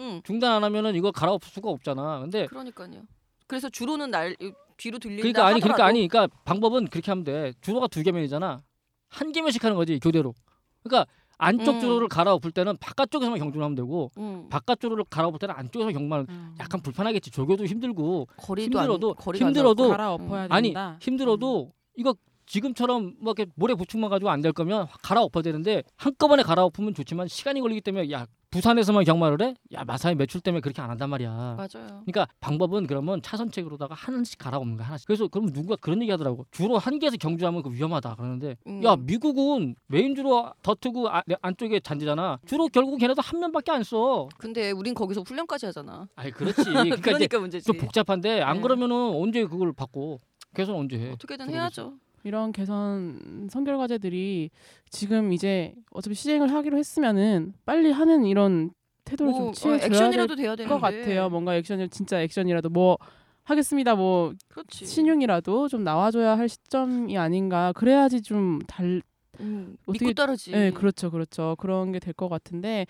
[0.00, 0.20] 응.
[0.24, 2.20] 중단 안 하면은 이거 갈아엎을 수가 없잖아.
[2.20, 3.02] 근데 그러니까요.
[3.46, 4.36] 그래서 주로는 날
[4.76, 7.52] 뒤로 들린다 그러니까 아니 그러니까 아니 그러니까 방법은 그렇게 하면 돼.
[7.60, 8.62] 주로가 두 개면이잖아.
[9.08, 10.34] 한 개면씩 하는 거지 교대로.
[10.82, 11.80] 그러니까 안쪽 음.
[11.80, 14.48] 주로를 갈아엎을 때는 바깥쪽에서만 경주를 하면 되고 응.
[14.50, 16.54] 바깥 주로를 갈아엎을 때는 안쪽에서 경만 음.
[16.60, 17.30] 약간 불편하겠지.
[17.30, 19.88] 조교도 힘들고 거리도 안- 힘들어도- 거리가 안 힘들어도-.
[19.90, 20.96] 갈아엎어야 아니 된다.
[21.00, 22.14] 힘들어도 이거
[22.50, 27.60] 지금처럼 뭐 이렇게 모래 보충만 가지고 안 될 거면 갈아엎어야 되는데 한꺼번에 갈아엎으면 좋지만 시간이
[27.60, 29.54] 걸리기 때문에 야 부산에서만 경마를 해?
[29.74, 31.28] 야 마사의 매출 때문에 그렇게 안 한단 말이야.
[31.56, 32.02] 맞아요.
[32.06, 35.06] 그러니까 방법은 그러면 차선책으로다가 하나씩 갈아엎는 거야 하나씩.
[35.06, 36.46] 그래서 그럼 누군가 그런 얘기 하더라고.
[36.50, 38.82] 주로 한 개에서 경주하면 그 위험하다 그러는데 음.
[38.82, 42.40] 야 미국은 메인 주로 더트고 아, 내 안쪽에 잔디잖아.
[42.46, 44.26] 주로 결국 걔네도 한 면밖에 안 써.
[44.38, 46.08] 근데 우린 거기서 훈련까지 하잖아.
[46.16, 46.64] 아니 그렇지.
[46.64, 47.66] 그러니까, 그러니까 문제지.
[47.66, 48.62] 좀 복잡한데 안 네.
[48.62, 50.18] 그러면은 언제 그걸 받고
[50.56, 51.10] 개선 언제 해?
[51.12, 51.50] 어떻게든.
[51.50, 51.94] 해야죠.
[52.24, 54.50] 이런 개선 선결 과제들이
[54.90, 58.70] 지금 이제 어차피 시행을 하기로 했으면은 빨리 하는 이런
[59.04, 60.74] 태도를 뭐좀 어, 취해줘야 될 액션이라도 돼야 되는데.
[60.74, 61.28] 것 같아요.
[61.30, 62.98] 뭔가 액션이 진짜 액션이라도 뭐
[63.44, 63.94] 하겠습니다.
[63.96, 64.84] 뭐 그렇지.
[64.86, 67.72] 신용이라도 좀 나와줘야 할 시점이 아닌가.
[67.74, 69.02] 그래야지 좀 달.
[69.40, 70.50] 음, 어떻게- 믿고 따르지.
[70.52, 71.56] 네, 그렇죠, 그렇죠.
[71.58, 72.84] 그런 게 될 것 같은데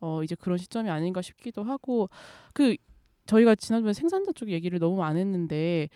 [0.00, 2.10] 어 이제 그런 시점이 아닌가 싶기도 하고
[2.52, 2.76] 그
[3.26, 5.88] 저희가 지난번에 생산자 쪽 얘기를 너무 안 했는데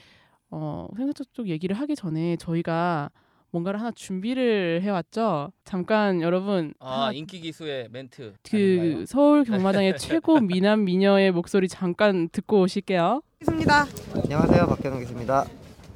[0.51, 3.11] 어 생산자 쪽 얘기를 하기 전에 저희가
[3.51, 5.53] 뭔가를 하나 준비를 해왔죠.
[5.65, 8.35] 잠깐 여러분 하나 인기 기수의 멘트.
[8.51, 13.23] 그 서울 경마장의 최고 미남 미녀의 목소리 잠깐 듣고 오실게요.
[13.41, 13.87] 있습니다.
[14.25, 15.45] 안녕하세요 박현웅 기수입니다.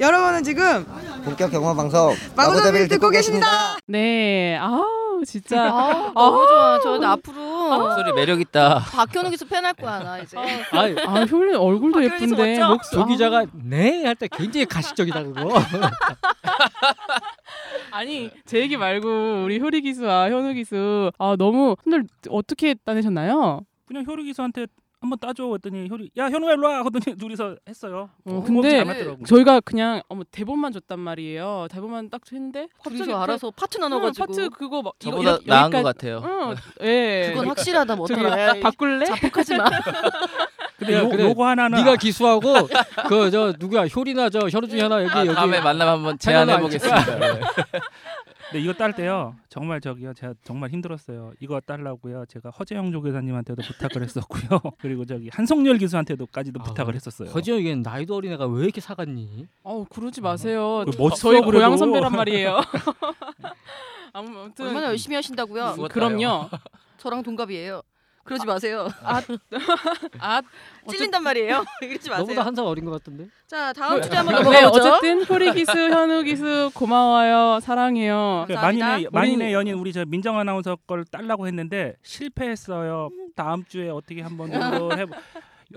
[0.00, 0.84] 여러분은 지금
[1.24, 3.76] 본격 경마 방송 마구잡이를 듣고 계십니다.
[3.86, 6.80] 네, 아우 진짜 아, 너무 좋아.
[6.82, 8.78] 저 앞으로 목소리 매력 있다.
[8.80, 10.36] 박현우 기수 팬할 거야 나 이제.
[10.72, 12.68] 아이 아 효린 얼굴도 예쁜데 맞죠?
[12.74, 15.48] 목소 조 기자가 네 할 때 굉장히 가식적이다 그거.
[17.90, 23.60] 아니 제 얘기 말고 우리 효리 기수와 현우 기수 아 너무 오늘 어떻게 따내셨나요?
[23.86, 24.66] 그냥 효리 기수한테
[25.02, 28.08] 한번 따줘 했더니 효리 야 현우야 일로 와 하더니 둘이서 했어요.
[28.24, 28.84] 어, 어, 근데.
[29.26, 31.66] 저희가 그냥 어머 대본만 줬단 말이에요.
[31.70, 35.78] 대본만 딱 했는데 갑자기 둘이서 알아서 파트 나눠가지고 파트 그거 막 이거 이렇게 나눈 것
[35.78, 36.22] 여기까지- 같아요.
[36.24, 36.54] 응,
[36.86, 37.30] 예.
[37.34, 38.60] 그건 확실하다 뭐 어떡해.
[38.60, 39.04] 바꿀래?
[39.06, 39.64] 자폭하지 마.
[40.78, 41.24] 근데 야, 요, 그래.
[41.24, 42.52] 요거 하나는 네가 기수하고
[43.08, 46.58] 그 저 누구야 효리나 저 현우 중에 하나 여기 아, 여기 다음에 만나면 한번 제안해
[46.60, 47.04] 보겠습니다.
[48.52, 48.58] 네.
[48.58, 51.32] 근데 이거 딸 때요 정말 저기요 제가 정말 힘들었어요.
[51.40, 54.60] 이거 딸라고요 제가 허재영 조교사님한테도 부탁을 했었고요.
[54.78, 57.30] 그리고 저기 한송열 기수한테도까지도 아, 부탁을 했었어요.
[57.30, 59.46] 허지영이는 나이도 어린 애가 왜 이렇게 삭았니?
[59.62, 60.84] 어우 그러지 마세요.
[60.84, 61.52] 그 멋있어, 저희 그래도.
[61.58, 62.60] 고향 선배란 말이에요.
[64.12, 65.76] 아무튼 얼마나 열심히 하신다고요?
[65.90, 66.50] 그럼요.
[66.98, 67.82] 저랑 동갑이에요.
[68.24, 68.88] 그러지 마세요.
[69.02, 69.20] 아
[70.88, 71.64] 찔린단 말이에요.
[71.82, 72.40] 이러지 너보다 마세요.
[72.42, 73.26] 한살 어린 것 같은데?
[73.46, 74.88] 자 다음 주제 한번 네, 넘어가보죠.
[74.88, 77.60] 어쨌든 효리 기수, 현우 기수 고마워요.
[77.60, 78.44] 사랑해요.
[78.46, 78.86] 그 감사합니다.
[78.86, 83.10] 만인의 만인의 연인 우리 저 민정 아나운서 걸 딸라고 했는데 실패했어요.
[83.36, 85.14] 다음 주에 어떻게 한번 또 해보.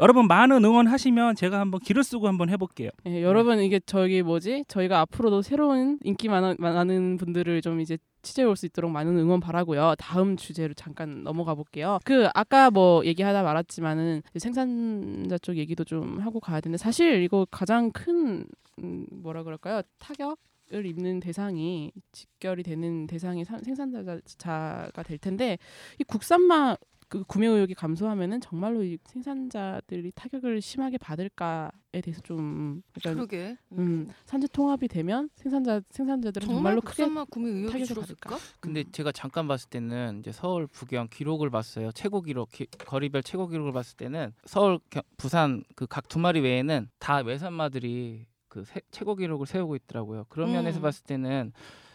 [0.01, 2.89] 여러분 많은 응원하시면 제가 한번 기를 쓰고 한번 해볼게요.
[3.07, 4.65] 예, 여러분 이게 저기 뭐지?
[4.67, 9.39] 저희가 앞으로도 새로운 인기 많은, 많은 분들을 좀 이제 취재해 올 수 있도록 많은 응원
[9.39, 9.93] 바라고요.
[9.99, 11.99] 다음 주제로 잠깐 넘어가 볼게요.
[12.05, 17.91] 그 아까 뭐 얘기하다 말았지만은 생산자 쪽 얘기도 좀 하고 가야 되는데 사실 이거 가장
[17.91, 18.45] 큰
[18.83, 19.81] 음, 뭐라 그럴까요?
[19.99, 20.39] 타격
[20.73, 25.59] 을 입는 대상이 직결이 되는 대상이 사- 생산자가 될 텐데
[25.99, 26.75] 이 국산마
[27.07, 33.57] 그 구매 의욕이 감소하면은 정말로 이 생산자들이 타격을 심하게 받을까에 대해서 좀 약간 그러게.
[33.73, 38.29] 음, 산재 통합이 되면 생산자 생산자들은 정말 정말로 크게 국산마 구매 의욕이 타격을 줄었을까?
[38.31, 38.53] 받을까?
[38.59, 41.91] 근데 제가 잠깐 봤을 때는 이제 서울 부경 기록을 봤어요.
[41.91, 46.39] 최고 기록 기- 거리별 최고 기록을 봤을 때는 서울 겨- 부산 그 각 두 마리
[46.39, 50.25] 외에는 다 외산마들이 그 세- 최고 기록을 세우고 있더라고요.
[50.29, 50.81] 그런 면에서 음.
[50.81, 51.51] 봤을 때는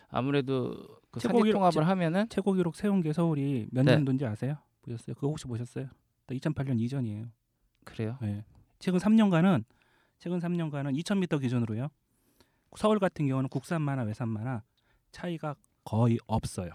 [0.09, 0.75] 아무래도
[1.11, 3.97] 그 최고 산지 기록- 통합을 최- 하면은 최고 기록 세운 게 서울이 몇 네.
[3.97, 4.57] 년도인지 아세요?
[4.83, 5.15] 보셨어요?
[5.15, 5.89] 그거 혹시 보셨어요?
[6.29, 7.27] 2008년 이전이에요.
[7.85, 8.17] 그래요.
[8.21, 8.45] 네.
[8.79, 9.65] 최근 3년간은
[10.19, 11.89] 최근 3년간은 2,000m 기준으로요.
[12.77, 14.63] 서울 같은 경우는 국산마나 외산마나
[15.11, 16.71] 차이가 거의 없어요.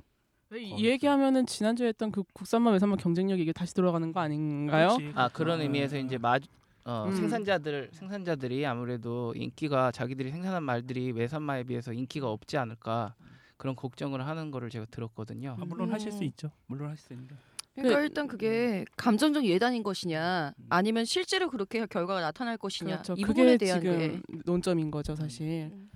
[0.53, 4.97] 이 얘기하면은 지난주에 했던 그 국산마 외산마 경쟁력이 이게 다시 돌아가는 거 아닌가요?
[4.97, 5.11] 그렇지.
[5.15, 6.37] 아 그런 어, 의미에서 이제 마
[6.85, 7.15] 어, 음.
[7.15, 13.15] 생산자들 생산자들이 아무래도 인기가 자기들이 생산한 말들이 외산마에 비해서 인기가 없지 않을까
[13.57, 15.57] 그런 걱정을 하는 거를 제가 들었거든요.
[15.59, 16.23] 아, 물론 하실 수 음.
[16.25, 16.51] 있죠.
[16.67, 17.35] 물론 하실 수 있는데.
[17.75, 23.15] 그러니까 그- 일단 그게 감정적 예단인 것이냐 아니면 실제로 그렇게 결과가 나타날 것이냐 그렇죠.
[23.17, 25.69] 이 부분에 대한 지금 게 논점인 거죠, 사실.
[25.73, 25.89] 음.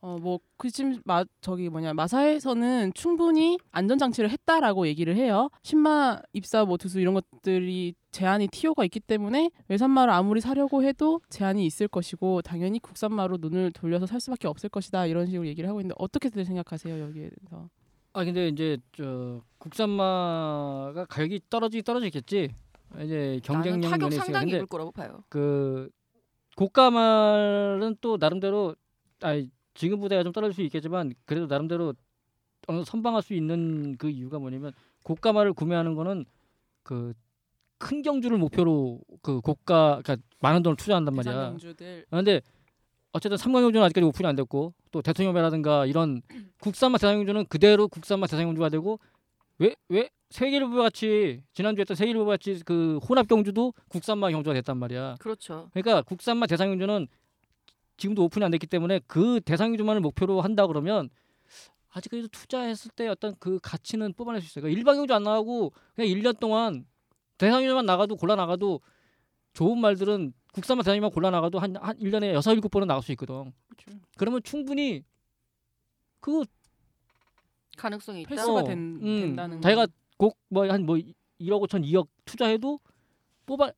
[0.00, 5.48] 어뭐그 지금 마 저기 뭐냐 마사에서는 충분히 안전 장치를 했다라고 얘기를 해요.
[5.62, 11.64] 신마 입사 뭐 두수 이런 것들이 제한이 티오가 있기 때문에 외산마를 아무리 사려고 해도 제한이
[11.64, 15.94] 있을 것이고 당연히 국산마로 눈을 돌려서 살 수밖에 없을 것이다 이런 식으로 얘기를 하고 있는데
[15.98, 17.70] 어떻게들 생각하세요 여기에 대해서?
[18.14, 22.54] 아 근데 이제 저 국산마가 가격이 떨어지 떨어지겠지.
[23.02, 24.12] 이제 경쟁력 타격.
[24.12, 25.24] 상당히 입을 거라고 봐요.
[25.28, 25.90] 그
[26.56, 28.76] 고가말은 또 나름대로
[29.20, 31.94] 아니 지금보다 좀 떨어질 수 있겠지만 그래도 나름대로
[32.68, 34.72] 어느 선방할 수 있는 그 이유가 뭐냐면
[35.02, 36.24] 고가말을 구매하는 거는
[36.84, 37.12] 그
[37.84, 41.34] 큰 경주를 목표로 그 고가 그러니까 많은 돈을 투자한단 말이야.
[42.10, 42.40] 아, 근데
[43.14, 46.20] 어쨌든 삼강경주는 아직까지 오픈이 안 됐고 또 대통령배라든가 이런
[46.60, 49.00] 국산마 대상경주는 그대로 국산마 대상경주가 되고
[49.58, 55.14] 왜 왜 세계일보 같이 지난주에 했던 세계일보 같이 그 혼합 경주도 국산마 경주가 됐단 말이야.
[55.20, 55.68] 그렇죠.
[55.72, 57.06] 그러니까 국산마 대상경주는
[57.96, 61.08] 지금도 오픈이 안 됐기 때문에 그 대상경주만을 목표로 한다 그러면
[61.92, 64.62] 아직까지도 투자했을 때 어떤 그 가치는 뽑아낼 수 있어요.
[64.62, 66.84] 그러니까 일반 경주 안 나가고 그냥 1년 동안
[67.38, 68.80] 대상경주만 나가도 골라 나가도
[69.54, 73.52] 좋은 말들은 국산마 대상경주만 골라 나가도 한, 한 1년에 6, 7번은 나갈 수 있거든.
[74.16, 75.02] 그러면 충분히
[76.20, 76.44] 그
[77.76, 78.34] 가능성이 있다.
[78.34, 79.86] 횟수가 어, 된, 음, 된다는 자기가
[80.16, 80.96] 꼭뭐한뭐
[81.40, 82.78] 1억 5천 2억 투자해도
[83.46, 83.70] 뽑아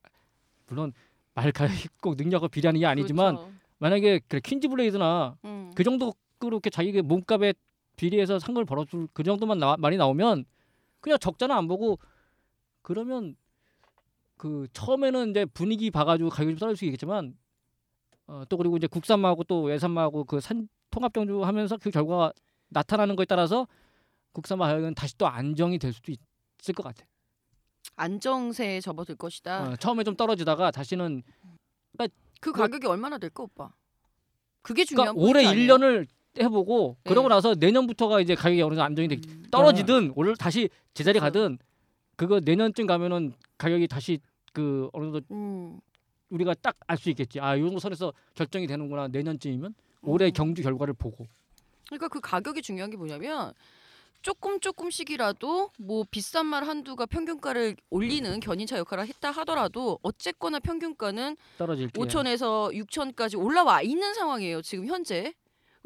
[0.66, 0.92] 물론
[1.34, 3.52] 말 가꼭 능력과 비례하는 게 아니지만 그렇죠.
[3.78, 5.72] 만약에 그래 퀸즈 블레이드나 음.
[5.74, 7.54] 그 정도 그렇게 자기의 몸값에
[7.96, 10.44] 비례해서 상금을 벌어줄 그 정도만 나, 많이 나오면
[11.00, 11.98] 그냥 적자는 안 보고
[12.82, 13.36] 그러면
[14.36, 17.36] 그 처음에는 이제 분위기 봐가지고 가격이 좀 떨어질 수 있겠지만
[18.26, 22.32] 어, 또 그리고 이제 국산마하고 또 외산마하고 그 산 통합 경주 하면서 그 결과가
[22.68, 23.66] 나타나는 거에 따라서
[24.32, 27.04] 국산마 가격은 다시 또 안정이 될 수도 있을 것 같아.
[27.96, 29.68] 안정세에 접어들 것이다.
[29.72, 31.22] 어, 처음에 좀 떨어지다가 다시는
[32.40, 33.70] 그 가격이 얼마나 될까 오빠?
[34.62, 35.74] 그게 중요한 그러니까 올해 포인트 아니에요?
[35.74, 36.06] 1년을
[36.38, 37.10] 해보고 네.
[37.10, 39.44] 그러고 나서 내년부터가 이제 가격이 어느 정도 안정이 되 음.
[39.50, 41.32] 떨어지든 오늘 다시 제자리 그렇죠.
[41.32, 41.58] 가든
[42.16, 44.18] 그거 내년쯤 가면은 가격이 다시
[44.52, 45.80] 그 어느 정도 음.
[46.30, 47.38] 우리가 딱 알 수 있겠지.
[47.40, 49.08] 아, 이 정도 선에서 결정이 되는구나.
[49.08, 50.32] 내년쯤이면 올해 음.
[50.32, 51.26] 경주 결과를 보고.
[51.86, 53.52] 그러니까 그 가격이 중요한 게 뭐냐면
[54.22, 62.00] 조금 조금씩이라도 뭐 비싼 말 한두가 평균가를 올리는 견인차 역할을 했다 하더라도 어쨌거나 평균가는 떨어질게.
[62.00, 64.62] 5천에서 6천까지 올라와 있는 상황이에요.
[64.62, 65.32] 지금 현재.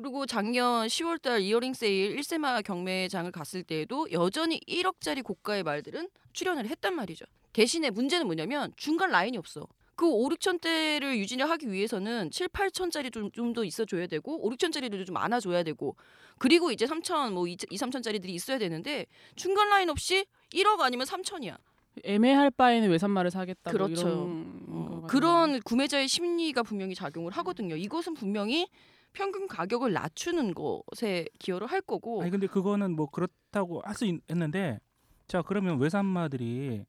[0.00, 6.94] 그리고 작년 10월달 이어링 세일 1세마 경매장을 갔을 때에도 여전히 1억짜리 고가의 말들은 출연을 했단
[6.96, 7.26] 말이죠.
[7.52, 9.68] 대신에 문제는 뭐냐면 중간 라인이 없어.
[9.96, 15.04] 그 5, 6천대를 유지를 하기 위해서는 7, 8천짜리 좀 좀 더 있어줘야 되고 5, 6천짜리도
[15.04, 15.94] 좀 많아줘야 되고
[16.38, 19.04] 그리고 이제 3천 뭐 2, 2 3천짜리들이 있어야 되는데
[19.36, 21.58] 중간 라인 없이 1억 아니면 3천이야.
[22.04, 23.70] 애매할 바에는 외산말을 사겠다.
[23.70, 24.06] 그렇죠.
[24.06, 25.06] 뭐 어.
[25.06, 27.76] 그런 구매자의 심리가 분명히 작용을 하거든요.
[27.76, 28.66] 이것은 분명히
[29.12, 32.22] 평균 가격을 낮추는 것에 기여를 할 거고.
[32.22, 34.80] 아니 근데 그거는 뭐 그렇다고 할 수 있는데
[35.26, 36.84] 자 그러면 외산마들이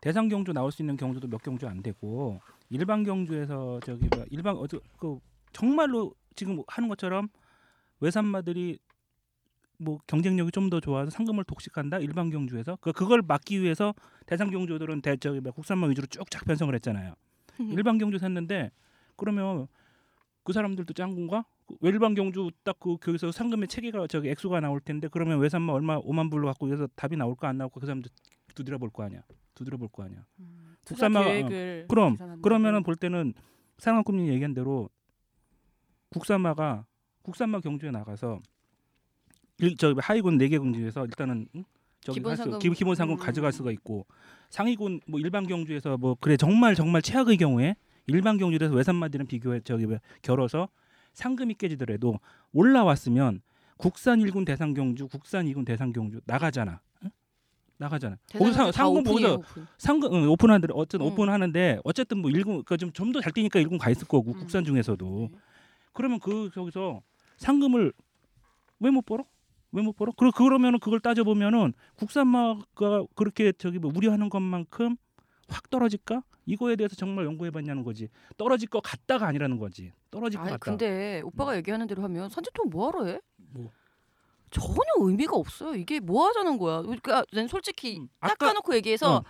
[0.00, 4.56] 대상 경주 나올 수 있는 경주도 몇 경주 안 되고 일반 경주에서 저기 뭐 일반
[4.56, 5.18] 어저 그
[5.52, 7.28] 정말로 지금 하는 것처럼
[8.00, 8.78] 외산마들이
[9.78, 11.98] 뭐 경쟁력이 좀 더 좋아서 상금을 독식한다?
[11.98, 12.76] 일반 경주에서?
[12.80, 13.94] 그 그걸 막기 위해서
[14.26, 17.14] 대상 경주들은 대 저기 뭐 국산마 위주로 쭉쫙 편성을 했잖아요.
[17.84, 18.70] 일반 경주 샀는데
[19.16, 19.66] 그러면
[20.44, 21.44] 그 사람들도 짱군가?
[21.66, 25.98] 그 일반 경주 딱 그 거기서 상금의 체계가 저기 액수가 나올 텐데 그러면 외산마 얼마
[25.98, 28.10] 5만 불로 갖고 여기서 답이 나올 거안 나올까 그 사람들
[28.54, 29.22] 두드려 볼 거 아니야.
[29.54, 30.24] 두드려 볼 거 아니야.
[30.40, 32.16] 음, 국산마- 계획을 그럼.
[32.42, 33.32] 그러면은 볼 때는
[33.78, 34.88] 상한금리 얘기한 대로
[36.10, 36.84] 국산마가
[37.22, 38.40] 국산마 경주에 나가서
[39.58, 41.64] 일, 저 하위군 네개 경주에서 일단은 응?
[42.00, 42.58] 저기 기본 상금.
[42.58, 43.18] 기, 기본 상금 음.
[43.18, 44.06] 가져갈 수가 있고
[44.50, 49.86] 상위군 뭐 일반 경주에서 뭐 그래 정말 정말 최악의 경우에 일반 경주에서 외산마들은 비교해 저기
[49.86, 50.68] 뭐 겨뤄서
[51.12, 52.18] 상금이 깨지더라도
[52.52, 53.40] 올라왔으면
[53.76, 56.80] 국산 1군 대상 경주, 국산 2군 대상 경주 나가잖아.
[57.04, 57.10] 응?
[57.78, 58.16] 나가잖아.
[58.32, 59.42] 거기 상, 상금 보고서
[59.78, 61.12] 상금 응, 오픈하들 어쨌든 음.
[61.12, 64.38] 오픈하는데 어쨌든 뭐 일군 그좀좀 더 잘 뛰니까 일군 가 있을 거고 음.
[64.38, 65.38] 국산 중에서도 네.
[65.92, 67.00] 그러면 그 저기서
[67.38, 67.92] 상금을
[68.80, 69.24] 왜 못 벌어?
[69.72, 70.12] 왜 못 벌어?
[70.16, 74.96] 그러 그러면은 그걸 따져 보면은 국산마가 그렇게 저기 뭐 우려하는 것만큼
[75.48, 76.22] 확 떨어질까?
[76.46, 78.08] 이거에 대해서 정말 연구해봤냐는 거지.
[78.36, 79.92] 떨어질 것 같다가 아니라는 거지.
[80.10, 80.64] 떨어질 것 아니 같다.
[80.70, 83.20] 근데 오빠가 얘기하는 대로 하면 산지통 뭐하러 해?
[83.36, 83.70] 뭐.
[84.50, 85.74] 전혀 의미가 없어요.
[85.74, 86.82] 이게 뭐 하자는 거야?
[86.82, 89.24] 그러니까 난 솔직히 음, 딱 까놓고 얘기해서 어.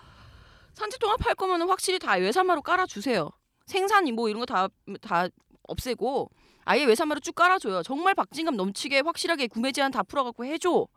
[0.73, 3.29] 산지통합 할 거면 은 확실히 다 외산마로 깔아주세요.
[3.65, 4.67] 생산 뭐 이런 거 다
[5.01, 5.27] 다
[5.67, 6.29] 없애고
[6.65, 7.81] 아예 외산마로 쭉 깔아줘요.
[7.81, 10.87] 정말 박진감 넘치게 확실하게 구매 제한 다 풀어갖고 해줘.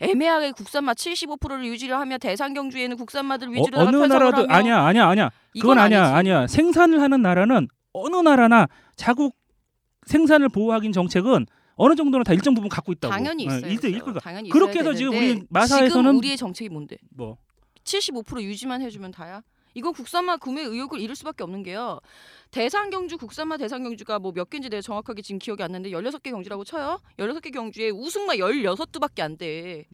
[0.00, 4.80] 애매하게 국산마 75%를 유지를 하며 대상 경주에는 국산마들 어, 위주로 어느 편성을 나라도 하며 아니야
[4.84, 5.30] 아니야 아니야.
[5.60, 6.14] 그건 아니야 아니지.
[6.14, 6.46] 아니야.
[6.46, 9.36] 생산을 하는 나라는 어느 나라나 자국
[10.06, 13.12] 생산을 보호하긴 정책은 어느 정도는 다 일정 부분 갖고 있다고.
[13.12, 13.66] 당연히 있어요.
[13.66, 14.14] 어, 있어 있을 거야.
[14.20, 16.96] 당연히 그렇게 해서 지금 되는데 우리 마사에서는 지금 우리의 정책이 뭔데?
[17.84, 19.42] 뭐75% 유지만 해주면 다야?
[19.74, 22.00] 이거 국산마 구매 의욕을 잃을 수밖에 없는 게요.
[22.50, 26.30] 대상 경주, 국산마 대상 경주가 뭐 몇 개인지 내가 정확하게 지금 기억이 안 나는데 16개
[26.30, 27.00] 경주라고 쳐요.
[27.18, 29.86] 16개 경주에 우승마 16두밖에 안 돼.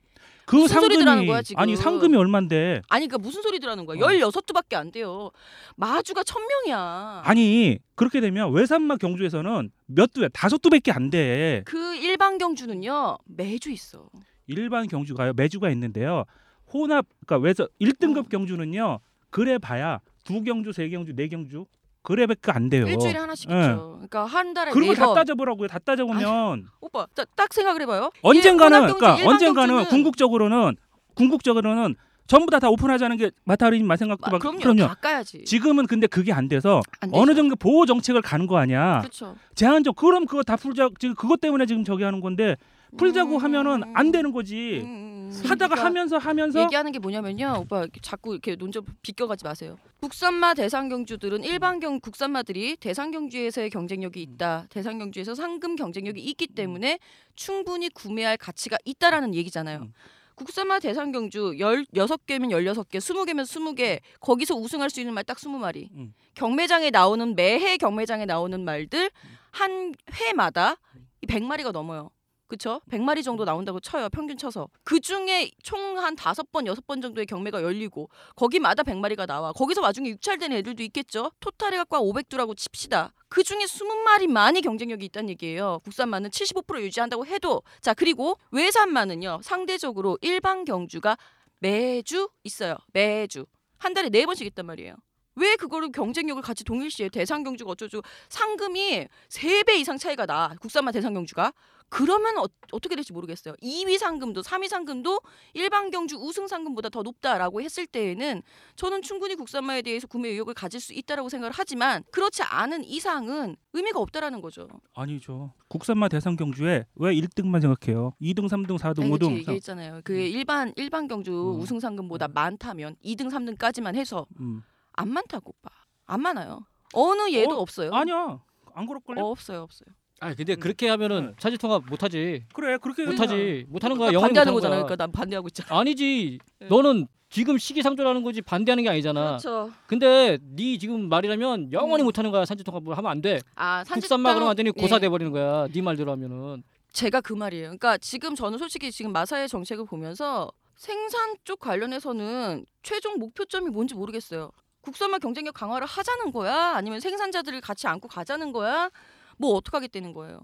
[0.46, 1.62] 그 상금이 거야, 지금?
[1.62, 3.98] 아니 상금이 얼마인데 아니 그러니까 무슨 소리들 하는 거야.
[4.02, 4.08] 어.
[4.08, 5.30] 16두밖에 안 돼요.
[5.76, 7.20] 마주가 1000명이야.
[7.24, 11.62] 아니 그렇게 되면 외산마 경주에서는 몇 두야 다섯 두밖에 안 돼.
[11.66, 13.18] 그 일반 경주는요.
[13.26, 14.08] 매주 있어.
[14.46, 16.24] 일반 경주가요 매주가 있는데요.
[16.72, 18.28] 혼합 그러니까 외서 1등급 어.
[18.28, 18.98] 경주는요
[19.30, 21.66] 그래 봐야 두 경주, 세 경주, 네 경주
[22.02, 22.86] 그래밖에 안 돼요.
[22.86, 23.54] 일주일에 하나씩 예.
[23.60, 23.92] 있죠.
[23.94, 25.14] 그러니까 한 달에 그리고 네다 번.
[25.16, 25.68] 따져보라고요.
[25.68, 28.10] 다 따져보면 오빠 딱, 딱 생각을 해봐요.
[28.22, 30.76] 언젠가는 그러니까 언젠가는 경주는 궁극적으로는
[31.14, 34.86] 궁극적으로는 전부 다 다 오픈하자는 게 마타리님 마 생각도 아, 막 그럼요.
[34.86, 35.44] 다 까야지.
[35.44, 37.34] 지금은 근데 그게 안 돼서 안 어느.
[37.34, 39.00] 정도 보호 정책을 가는 거 아니야.
[39.00, 39.34] 그렇죠.
[39.56, 42.56] 제한적 그럼 그거 다 풀자 지금 그것 때문에 지금 저기 하는 건데
[42.96, 43.42] 풀자고 음.
[43.42, 44.80] 하면은 안 되는 거지.
[44.82, 45.09] 음, 음, 음.
[45.30, 49.78] 하다가 그러니까 하면서 하면서 얘기하는 게 뭐냐면요, 오빠 자꾸 이렇게 논점 비껴가지 마세요.
[50.00, 54.66] 국산마 대상 경주들은 일반 경 국산마들이 대상 경주에서의 경쟁력이 있다.
[54.70, 56.98] 대상 경주에서 상금 경쟁력이 있기 때문에
[57.34, 59.80] 충분히 구매할 가치가 있다라는 얘기잖아요.
[59.82, 59.92] 음.
[60.34, 64.00] 국산마 대상 경주 16개면 16개, 20개면 20개.
[64.20, 65.90] 거기서 우승할 수 있는 말딱 20마리.
[65.92, 66.14] 음.
[66.34, 69.10] 경매장에 나오는 매해 경매장에 나오는 말들
[69.50, 70.76] 한 회마다
[71.20, 72.10] 이 100마리가 넘어요.
[72.50, 72.80] 그쵸?
[72.90, 74.08] 100마리 정도 나온다고 쳐요.
[74.10, 74.68] 평균 쳐서.
[74.82, 79.52] 그 중에 총 한 다섯 번 여섯 번 정도의 경매가 열리고 거기마다 100마리가 나와.
[79.52, 81.30] 거기서 와중에 육찰되는 애들도 있겠죠.
[81.40, 83.12] 토탈에 갖고 한 500두라고 칩시다.
[83.28, 85.80] 그 중에 20마리만이 경쟁력이 있다는 얘기예요.
[85.84, 89.40] 국산마는 75% 유지한다고 해도 자, 그리고 외산마는요.
[89.42, 91.16] 상대적으로 일반 경주가
[91.60, 92.76] 매주 있어요.
[92.92, 93.46] 매주.
[93.78, 94.96] 한 달에 네 번씩 있단 말이에요.
[95.40, 97.08] 왜 그거를 경쟁력을 같이 동일시해?
[97.08, 98.02] 대상 경주가 어쩌죠?
[98.28, 100.54] 상금이 세 배 이상 차이가 나.
[100.60, 101.52] 국산마 대상 경주가.
[101.92, 103.54] 그러면 어, 어떻게 될지 모르겠어요.
[103.60, 105.20] 2위 상금도 3위 상금도
[105.54, 108.42] 일반 경주 우승 상금보다 더 높다라고 했을 때에는
[108.76, 113.98] 저는 충분히 국산마에 대해서 구매 의욕을 가질 수 있다라고 생각을 하지만 그렇지 않은 이상은 의미가
[113.98, 114.68] 없다라는 거죠.
[114.94, 115.52] 아니죠.
[115.68, 118.12] 국산마 대상 경주에 왜 1등만 생각해요?
[118.20, 119.36] 2등, 3등, 4등, 아니, 그치, 5등.
[119.38, 120.00] 얘기했잖아요.
[120.04, 121.60] 그 일반 일반 경주 음.
[121.60, 124.62] 우승 상금보다 많다면 2등, 3등까지만 해서 음.
[124.92, 125.70] 안 많다고 오빠.
[126.06, 126.64] 안 많아요.
[126.94, 127.60] 어느 예도 어?
[127.60, 127.90] 없어요.
[127.92, 128.40] 아니야.
[128.74, 129.20] 안 그럴걸요?
[129.24, 129.86] 어, 없어요, 없어요.
[130.22, 130.60] 아 근데 음.
[130.60, 131.32] 그렇게 하면은 네.
[131.38, 132.44] 사지 통합 못하지.
[132.52, 133.64] 그래 그렇게 못하지.
[133.68, 134.08] 못하는 거야.
[134.12, 134.80] 영원히 반대하는 거잖아요.
[134.80, 134.86] 거야.
[134.86, 135.80] 그러니까 난 반대하고 있잖아.
[135.80, 136.38] 아니지.
[136.58, 136.66] 네.
[136.68, 139.38] 너는 지금 시기상조라는 거지 반대하는 게 아니잖아.
[139.38, 139.70] 그렇죠.
[139.86, 142.06] 근데 네 지금 말이라면 영원히 음.
[142.06, 143.40] 못하는 거야 산지 통합을 하면 안 돼.
[143.54, 144.80] 아, 산지탕 국산마 그러면 완전히 예.
[144.80, 145.68] 고사돼 버리는 거야.
[145.68, 146.62] 네 말대로 하면은.
[146.92, 147.64] 제가 그 말이에요.
[147.68, 154.50] 그러니까 지금 저는 솔직히 지금 마사의 정책을 보면서 생산 쪽 관련해서는 최종 목표점이 뭔지 모르겠어요.
[154.82, 156.72] 국산마 경쟁력 강화를 하자는 거야?
[156.74, 158.90] 아니면 생산자들을 같이 안고 가자는 거야?
[159.36, 160.40] 뭐 어떻게 하겠다는 거예요?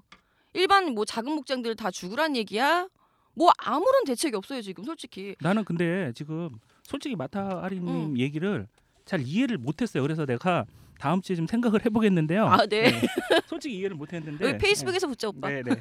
[0.53, 2.89] 일반 뭐 작은 목장들 다 죽으란 얘기야?
[3.35, 5.37] 뭐 아무런 대책이 없어요 지금 솔직히.
[5.41, 6.51] 나는 근데 지금
[6.83, 8.19] 솔직히 마타 아리님 음.
[8.19, 8.67] 얘기를
[9.05, 10.03] 잘 이해를 못했어요.
[10.03, 10.65] 그래서 내가
[10.99, 12.47] 다음 주에 좀 생각을 해보겠는데요.
[12.47, 12.85] 아 네.
[13.47, 14.57] 솔직히 이해를 못했는데.
[14.59, 15.49] 페이스북에서 붙자 오빠.
[15.51, 15.77] 네, 네.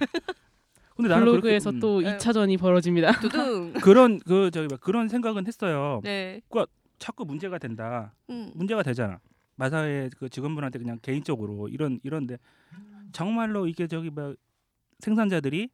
[0.95, 2.17] 근데 나는 블로그에서 그렇게, 음, 또 네.
[2.17, 3.19] 2차전이 벌어집니다.
[3.19, 3.73] 두둥.
[3.73, 6.01] 그런 그 저기 뭐 그런 생각은 했어요.
[6.03, 6.41] 네.
[7.05, 8.15] 자꾸 문제가 된다.
[8.31, 8.51] 음.
[8.55, 9.19] 문제가 되잖아.
[9.57, 12.37] 마사의 그 직원분한테 그냥 개인적으로 이런 이런데
[13.11, 14.35] 정말로 이게 저기 뭐
[15.01, 15.69] 생산자들이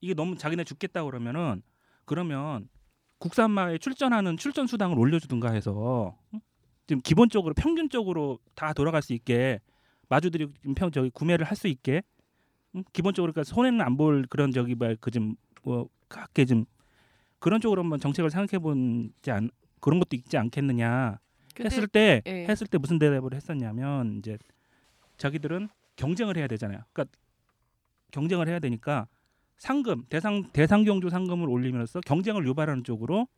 [0.00, 1.60] 이게 너무 자기네 죽겠다 그러면은
[2.06, 2.70] 그러면
[3.18, 6.40] 국산마에 출전하는 출전 수당을 올려주든가 해서 응?
[6.86, 9.60] 지금 기본적으로 평균적으로 다 돌아갈 수 있게
[10.08, 12.02] 마주들이 평 저기 구매를 할 수 있게
[12.74, 12.84] 응?
[12.94, 16.64] 기본적으로 그러니까 손해는 안 볼 그런 저기 뭐그좀뭐 각게 좀
[17.38, 19.50] 그런 쪽으로 한번 정책을 생각해 본지 않
[19.84, 21.18] 그런 것도 있지 않겠느냐
[21.60, 22.46] 했을 때 예.
[22.48, 24.38] 했을 때 무슨 대답을 했었냐면 이제
[25.18, 26.80] 자기들은 경쟁을 해야 되잖아요.
[26.94, 27.14] 그러니까
[28.10, 29.06] 경쟁을 해야 되니까
[29.58, 33.28] 상금 대상 대상 경주 상금을 올리면서 경쟁을 유발하는 쪽으로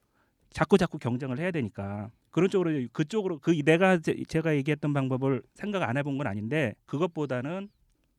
[0.50, 5.82] 자꾸 자꾸 경쟁을 해야 되니까 그런 쪽으로 그쪽으로 그 내가 제- 제가 얘기했던 방법을 생각
[5.82, 7.68] 안 해본 건 아닌데 그것보다는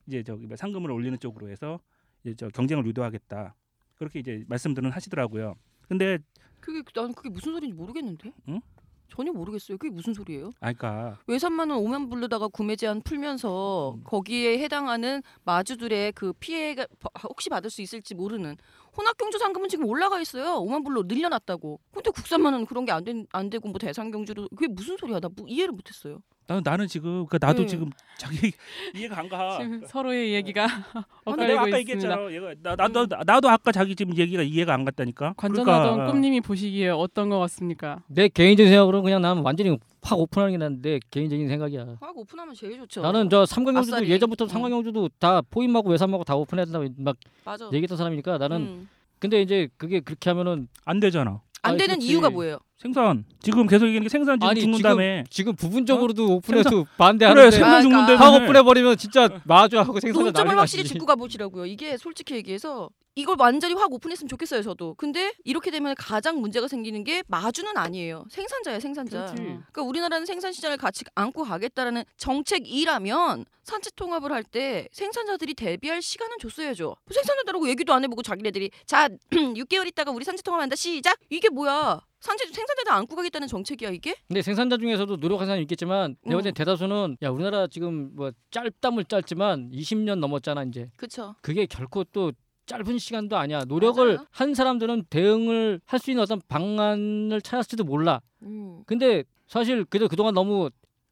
[0.05, 1.79] 이제 저기 뭐 상금을 올리는 쪽으로 해서
[2.25, 3.55] 이제 저 경쟁을 유도하겠다
[3.95, 5.55] 그렇게 이제 말씀들은 하시더라고요.
[5.87, 6.17] 근데
[6.59, 8.31] 그게 난 그게 무슨 소리인지 모르겠는데.
[8.49, 8.61] 응?
[9.09, 9.77] 전혀 모르겠어요.
[9.77, 10.51] 그게 무슨 소리예요?
[10.59, 14.03] 아까 외산만은 오면 부르다가 구매 제한 풀면서 음.
[14.03, 18.57] 거기에 해당하는 마주들의 그 피해가 바- 혹시 받을 수 있을지 모르는
[18.97, 20.59] 혼합경주 상금은 지금 올라가 있어요.
[20.61, 21.79] 5만 불로 늘려놨다고.
[21.93, 25.19] 근데 국산만은 그런 게 안 안 되고 뭐 대상경주도 그게 무슨 소리야?
[25.21, 26.19] 나 뭐 이해를 못했어요.
[26.47, 27.67] 나는 나는 지금 그 나도 네.
[27.67, 28.53] 지금 자기
[28.95, 29.57] 이해가 안 가.
[29.59, 30.63] 지금 서로의 얘기가
[31.25, 31.77] 아니, 내가 엇갈리고 아까 있습니다.
[31.77, 32.31] 얘기했잖아.
[32.31, 35.33] 얘가 나, 나도 나도 아까 자기 지금 얘기가 이해가 안 갔다니까.
[35.35, 38.01] 관전하던 그러니까, 꿈님이 보시기에 어떤 것 같습니까?
[38.07, 41.97] 내 개인적인 생각으로는 그냥 나는 완전히 확 오픈하는 게난내 개인적인 생각이야.
[41.99, 43.01] 아 오픈하면 제일 좋죠.
[43.01, 44.09] 나는 저 삼강경주도 아싸리.
[44.09, 44.49] 예전부터 응.
[44.49, 47.65] 삼강경주도 다 포인마고 외산마고 다 오픈해야 된다고 막 맞아.
[47.73, 48.89] 얘기했던 사람이니까 나는 음.
[49.19, 51.41] 근데 이제 그게 그렇게 하면은 안 되잖아.
[51.63, 52.07] 안 아니, 되는 그렇지.
[52.07, 52.59] 이유가 뭐예요?
[52.81, 55.23] 생선 지금 계속 얘기하는 게 생선 지금 아니, 죽는다며.
[55.31, 58.17] 지금 부분적으로도 오픈해도 그래 반대하는데 생선 아, 죽는다며.
[58.17, 60.83] 확 오픈해 버리면 진짜 마주하고 논점을 난리 확실히.
[60.83, 61.65] 짚고 가보시라고요.
[61.65, 64.93] 이게 솔직히 얘기해서 이걸 완전히 확 오픈했으면 좋겠어요, 저도.
[64.93, 68.25] 근데 이렇게 되면 가장 문제가 생기는 게 마주는 아니에요.
[68.29, 69.17] 생산자예요, 생산자.
[69.25, 69.41] 그렇지.
[69.41, 76.37] 그러니까 우리나라는 생산 시장을 같이 안고 가겠다라는 정책이라면 산지 통합을 할 때 생산자들이 대비할 시간은
[76.39, 76.85] 줬어야죠.
[76.85, 81.17] 뭐 생산자들하고 얘기도 안 해보고 자기네들이 자 6개월 있다가 우리 산지 통합한다 시작.
[81.31, 81.99] 이게 뭐야?
[82.19, 84.15] 산지 생산자들 안고 가겠다는 정책이야 이게?
[84.27, 86.15] 근데 생산자 중에서도 노력하는 사람이 있겠지만 음.
[86.29, 91.35] 내가 볼때 대다수는 야 우리나라 지금 뭐 짧다물 짧지만 20년 넘었잖아 이제 그쵸?
[91.41, 92.31] 그게 결코 또
[92.65, 94.27] 짧은 시간도 아니야 노력을 맞아요.
[94.31, 98.83] 한 사람들은 대응을 할 수 있는 어떤 방안을 찾았을지도 몰라 음.
[98.85, 100.69] 근데 사실 그저 그동안 너무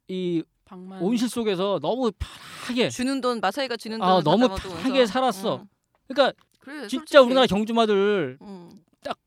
[0.07, 5.05] 이 방만 온실 속에서 너무 편하게 주는 돈 마사이가 주는 돈 아, 너무 편하게.
[5.05, 5.57] 살았어.
[5.57, 5.67] 음.
[6.07, 7.17] 그러니까 그래, 진짜 솔직히.
[7.19, 8.69] 우리나라 경주마들 음.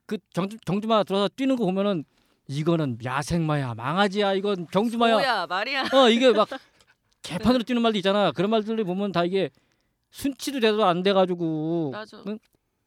[0.08, 0.18] 딱그
[0.66, 2.04] 경주마 들어서 뛰는 거 보면은
[2.48, 5.84] 이거는 야생마야 망아지야 이건 경주마야 뭐야 말이야.
[5.92, 6.48] 어 이게 막
[7.22, 8.32] 개판으로 뛰는 말도 있잖아.
[8.32, 9.50] 그런 말들을 보면 다 이게
[10.10, 12.22] 순치도 제대로 안 돼가지고 맞아.
[12.26, 12.38] 응?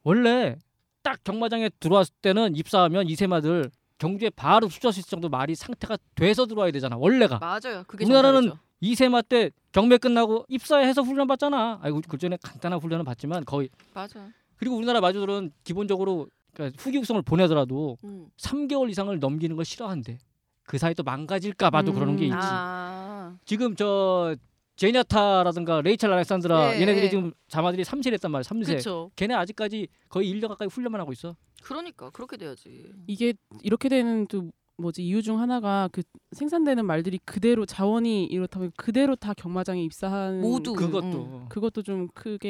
[0.04, 0.58] 원래
[1.04, 6.48] 딱 경마장에 들어왔을 때는 입사하면 이세마들 경주에 바로 수주할 수 있을 정도 말이 상태가 돼서
[6.48, 6.98] 들어와야 되잖아.
[6.98, 7.84] 원래가 맞아요.
[7.86, 8.64] 그게 우리나라는 정답이죠.
[8.84, 11.80] 이세마 때 경매 끝나고 입사해서 훈련 받잖아.
[11.84, 14.28] 아이고 그 전에 간단한 훈련을 받지만 거의 맞아.
[14.58, 18.28] 그리고 우리나라 마주들은 기본적으로 그러니까 후기 육성을 보내더라도 음.
[18.38, 20.18] 3개월 이상을 넘기는 걸 싫어한대.
[20.64, 22.28] 그 사이 또 망가질까 봐도 그러는 게 음.
[22.28, 22.38] 있지.
[22.40, 23.38] 아.
[23.46, 24.36] 지금 저
[24.76, 27.10] 제니아타라든가 레이첼 알렉산드라 네, 얘네들이 네.
[27.10, 28.44] 지금 자마들이 3세했단 말이야.
[28.44, 28.66] 3세.
[28.68, 29.12] 그렇죠.
[29.16, 31.36] 걔네 아직까지 거의 1년 가까이 훈련만 하고 있어.
[31.64, 32.92] 그러니까 그렇게 돼야지.
[33.08, 36.02] 이게 이렇게 되는 또 뭐지 이유 중 하나가 그
[36.32, 41.46] 생산되는 말들이 그대로 자원이 이렇다면 그대로 다 경마장에 입사하는 모두 그것도 음.
[41.50, 42.50] 그것도 좀 크게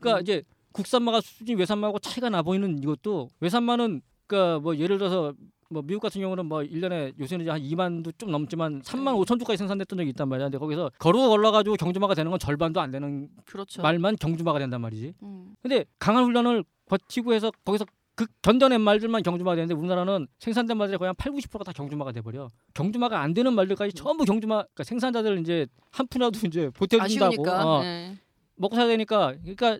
[0.00, 0.42] 그러니까 이제
[0.72, 5.34] 국산마가 수준이 외산마하고 차이가 나 보이는 이것도 외산마는 그러니까 뭐 예를 들어서
[5.70, 9.58] 뭐 미국 같은 경우는 뭐 1년에 요새는 이제 한 2만도 좀 넘지만 3만 5천 주까지
[9.58, 10.46] 생산됐던 적이 있단 말이야.
[10.46, 13.82] 근데 거기서 걸어 걸러 가지고 경주마가 되는 건 절반도 안 되는 그렇죠.
[13.82, 15.14] 말만 경주마가 된단 말이지.
[15.22, 15.54] 음.
[15.60, 21.08] 근데 강한 훈련을 거치고 해서 거기서 그 견뎌낸 말들만 경주마가 되는데 우리나라는 생산된 말들이 거의
[21.08, 22.48] 한 8, 90%가 다 경주마가 돼 버려.
[22.74, 27.48] 경주마가 안 되는 말들까지 전부 경주마 그러니까 생산자들 이제 한 푼이라도 이제 보태준다고.
[27.48, 28.18] 어, 네.
[28.56, 29.78] 먹고 살아야 되니까 그러니까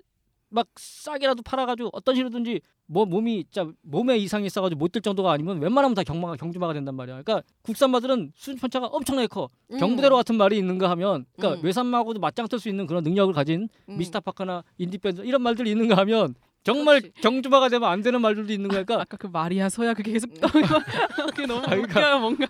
[0.51, 5.61] 막 싸게라도 팔아가지고 어떤 식으로든지 뭐 몸이 진짜 몸에 이상이 있어가지고 못 들 정도가 아니면
[5.61, 7.23] 웬만하면 다 경마가 경주마가 된단 말이야.
[7.23, 9.51] 그러니까 국산마들은 수준 편차가 엄청나게 커.
[9.73, 9.79] 음.
[9.79, 11.65] 경부대로 같은 말이 있는가 하면 그러니까 음.
[11.67, 13.99] 외산마하고도 맞짱 뜰 수 있는 그런 능력을 가진 음.
[13.99, 16.35] 미스터 파커나 인디밴드 이런 말들이 있는가 하면
[16.65, 17.21] 정말 그렇지.
[17.21, 20.41] 경주마가 되면 안 되는 말들도 있는 거니까 아까 그 마리아 서야 그게 계속 음.
[21.35, 22.47] 그게 너무 아, 그러니까- 웃겨요 뭔가.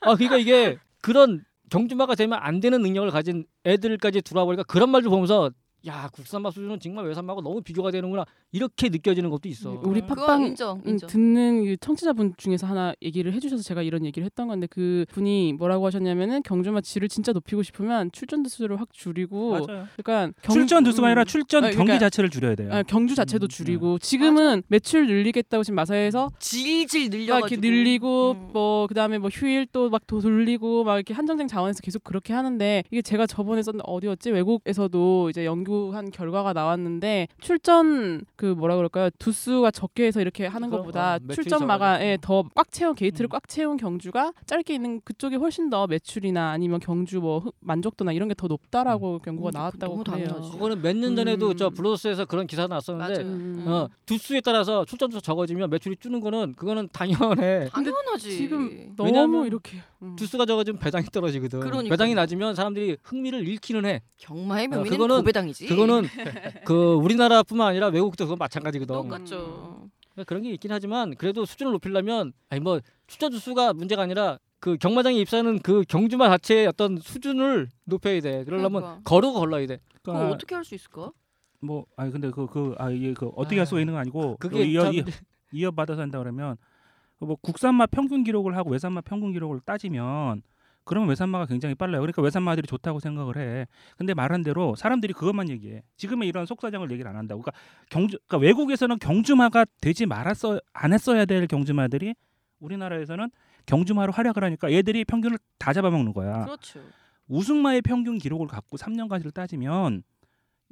[0.00, 5.08] 아 그러니까 이게 그런 경주마가 되면 안 되는 능력을 가진 애들까지 들어와 보니까 그런 말들
[5.10, 5.50] 보면서
[5.86, 9.80] 야 국산마 수준은 정말 외산마하고 너무 비교가 되는구나 이렇게 느껴지는 것도 있어.
[9.84, 11.08] 우리 그건 팟빵 인정, 음, 인정.
[11.08, 15.86] 듣는 그 청취자분 중에서 하나 얘기를 해주셔서 제가 이런 얘기를 했던 건데 그 분이 뭐라고
[15.86, 19.86] 하셨냐면은 경주마 질을 진짜 높이고 싶으면 출전 두수를 확 줄이고 맞아요.
[19.96, 22.70] 그러니까 경- 출전 두수가 음, 아니라 출전 아, 경기 그러니까- 자체를 줄여야 돼요.
[22.72, 28.30] 아, 경주 자체도 음, 줄이고 지금은 매출 늘리겠다고 지금 마사에서 질질 막 늘려가지고 이렇게 늘리고
[28.32, 28.50] 음.
[28.52, 33.00] 뭐 그다음에 뭐 휴일 또 막 돌리고 막 이렇게 한정된 자원에서 계속 그렇게 하는데 이게
[33.00, 39.70] 제가 저번에 썼 어디였지 외국에서도 이제 연구 한 결과가 나왔는데 출전 그 뭐라 그럴까요 두수가
[39.70, 43.30] 적게 해서 이렇게 하는 것보다 어, 출전마가 더꽉 채운 게이트를 음.
[43.30, 48.28] 꽉 채운 경주가 짧게 있는 그쪽이 훨씬 더 매출이나 아니면 경주 뭐 흡- 만족도나 이런
[48.28, 50.26] 게 더 높다라고 연구가 음, 나왔다고 너무 그래요.
[50.28, 50.52] 당연하지.
[50.52, 51.56] 그거는 몇 년 전에도 음.
[51.56, 53.22] 저 블로스에서 그런 기사 났었는데.
[53.22, 53.64] 음.
[53.66, 57.68] 어, 두수에 따라서 출전 수 적어지면 매출이 주는 거는 그거는 당연해.
[57.72, 58.36] 당연하지.
[58.36, 60.14] 지금 너무 왜냐면 이렇게 음.
[60.16, 61.60] 두수가 적어지면 배당이 떨어지거든.
[61.60, 61.88] 그러니까요.
[61.90, 64.02] 배당이 낮으면 사람들이 흥미를 잃기는 해.
[64.18, 65.66] 경마의 어, 명미는 그거는- 고배당이지.
[65.66, 66.02] 그거는
[66.64, 68.94] 그 우리나라뿐만 아니라 외국도 그건 마찬가지거든.
[68.94, 69.88] 똑같죠.
[70.12, 74.76] 그러니까 그런 게 있긴 하지만 그래도 수준을 높이려면 아니 뭐 출전 두수가 문제가 아니라 그
[74.76, 78.44] 경마장에 입사하는 그 경주마 자체의 어떤 수준을 높여야 돼.
[78.44, 79.00] 그러려면 그러니까.
[79.04, 79.78] 거르고 걸러야 돼.
[80.02, 81.10] 그러니까 어떻게 할 수 있을까?
[81.60, 84.64] 뭐 아니 근데 그 그 아 이게 그 어떻게 할 수가 있는 건 아니고 그게
[84.64, 85.02] 이어 참- 이어,
[85.52, 86.56] 이어 받아서 한다 그러면
[87.20, 90.42] 뭐 국산마 평균 기록을 하고 외산마 평균 기록을 따지면
[90.84, 92.00] 그러면 외산마가 굉장히 빨라요.
[92.00, 93.66] 그러니까 외산마들이 좋다고 생각을 해.
[93.98, 95.82] 근데 말한 대로 사람들이 그것만 얘기해.
[95.96, 97.42] 지금의 이런 속사정을 얘기를 안 한다고.
[97.42, 97.60] 그러니까
[97.90, 102.14] 경주 그러니까 외국에서는 경주마가 되지 말았어 안 했어야 될 경주마들이
[102.60, 103.30] 우리나라에서는
[103.66, 106.44] 경주마로 활약을 하니까 얘들이 평균을 다 잡아먹는 거야.
[106.44, 106.80] 그렇죠.
[107.28, 110.02] 우승마의 평균 기록을 갖고 3년간을 따지면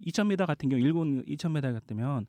[0.06, 2.26] 2,000m 같은 경우 일본 2,000m 같으면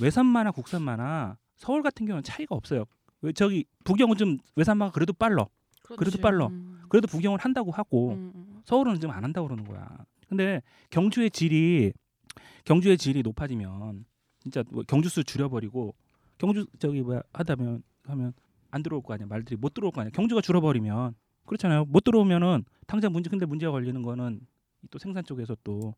[0.00, 2.84] 외산마나 국산마나 서울 같은 경우는 차이가 없어요.
[3.24, 5.12] 왜 저기 부경은 좀 외산마가 그래도.
[5.14, 6.20] 그래도 그렇지.
[6.20, 6.46] 빨라.
[6.46, 6.80] 음.
[6.88, 8.60] 그래도 부경을 한다고 하고 음, 음.
[8.64, 9.88] 서울은 좀 안 한다고 그러는 거야.
[10.28, 11.92] 근데 경주의 질이
[12.64, 14.04] 경주의 질이 높아지면
[14.40, 15.94] 진짜 뭐 경주수 줄여버리고
[16.38, 18.32] 경주 저기 뭐야 하다면 하면
[18.70, 21.14] 안 들어올 거 아니야 말들이 못 들어올 거 아니야 경주가 줄어버리면
[21.46, 24.40] 그렇잖아요 못 들어오면은 당장 문제 근데 문제가 걸리는 거는
[24.90, 25.94] 또 생산 쪽에서 또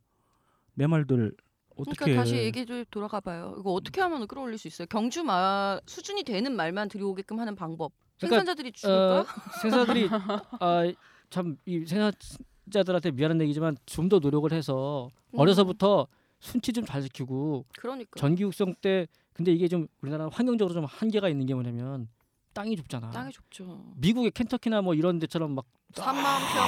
[0.74, 1.32] 내 말들
[1.76, 3.54] 그러니까 다시 얘기 좀 돌아가 봐요.
[3.58, 4.86] 이거 어떻게 하면 끌어올릴 수 있어요?
[4.88, 7.92] 경주 마 수준이 되는 말만 들여오게끔 하는 방법.
[8.18, 9.20] 그러니까, 생산자들이 줄일까?
[9.20, 9.26] 어,
[9.60, 10.08] 생산자들이
[10.60, 10.92] 아
[11.28, 15.38] 참 이 생산자들한테 미안한 얘기지만 좀 더 노력을 해서 음.
[15.40, 16.06] 어려서부터
[16.38, 21.28] 순치 좀 잘 지키고 그러니까 전기 육성 때 근데 이게 좀 우리나라 환경적으로 좀 한계가
[21.28, 22.08] 있는 게 뭐냐면
[22.54, 23.10] 땅이 좁잖아.
[23.10, 23.92] 땅이 좁죠.
[23.96, 26.14] 미국의 켄터키나 뭐 이런 데처럼 막 3만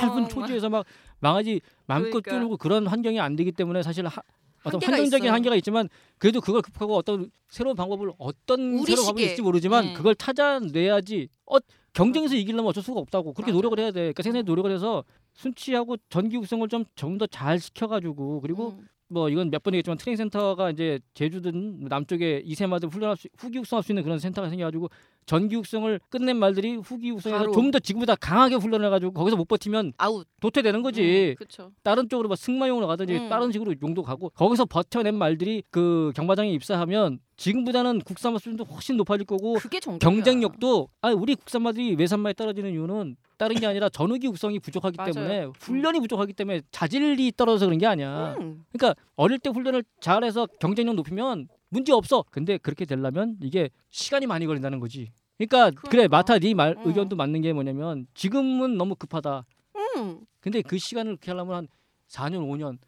[0.03, 0.85] 넓은 평 초지에서 막
[1.21, 2.41] 망하지 마음껏 그러니까.
[2.45, 4.21] 뚫고 그런 환경이 안 되기 때문에 사실 하,
[4.65, 5.33] 어떤 있어요.
[5.33, 5.89] 한계가 있지만
[6.19, 9.23] 그래도 그걸 극복하고 어떤 새로운 방법을 어떤 새로운 방법이.
[9.25, 9.93] 있을지 모르지만 네.
[9.95, 11.57] 그걸 찾아내야지 어
[11.93, 13.57] 경쟁에서 이기려면 어쩔 수가 없다고 그렇게 맞아.
[13.57, 14.01] 노력을 해야 돼.
[14.01, 15.05] 그러니까 생산에 노력을 해서
[15.35, 18.89] 순치하고 전기 육성을 좀 좀 더 잘 시켜가지고 그리고 음.
[19.11, 23.83] 뭐 이건 몇 번 얘기했지만 트레이닝 센터가 이제 제주든 남쪽에 이세마들 훈련할 수 후기 육성할
[23.83, 24.89] 수 있는 그런 센터가 생겨가지고
[25.29, 27.53] 전기 육성을 끝낸 말들이 후기 육성에서.
[27.53, 30.27] 좀 더 지금보다 강하게 훈련해가지고 거기서 못 버티면 아웃.
[30.41, 31.35] 도태되는 거지.
[31.37, 31.71] 그렇죠.
[31.83, 33.29] 다른 쪽으로 막 승마용으로 가든지 음.
[33.29, 39.27] 다른 식으로 용도 가고 거기서 버텨낸 말들이 그 경마장에 입사하면 지금보다는 국산마 수준도 훨씬 높아질
[39.27, 39.57] 거고.
[40.01, 45.13] 경쟁력도 아 우리 국산마들이 외산마에 떨어지는 이유는 다른 게 아니라 전후기 육성이 부족하기 맞아요.
[45.13, 48.35] 때문에 훈련이 부족하기 때문에 자질이 떨어져서 그런 게 아니야.
[48.41, 48.65] 음.
[48.73, 52.25] 그러니까 어릴 때 훈련을 잘해서 경쟁력 높이면 문제 없어.
[52.31, 55.13] 근데 그렇게 되려면 이게 시간이 많이 걸린다는 거지.
[55.37, 56.17] 그러니까 그래 그러니까.
[56.17, 56.89] 마타 네말 음.
[56.89, 59.45] 의견도 맞는 게 뭐냐면 지금은 너무 급하다.
[59.77, 60.21] 음.
[60.41, 61.69] 근데 그 시간을 그렇게 하려면 한
[62.09, 62.79] 4년 5년.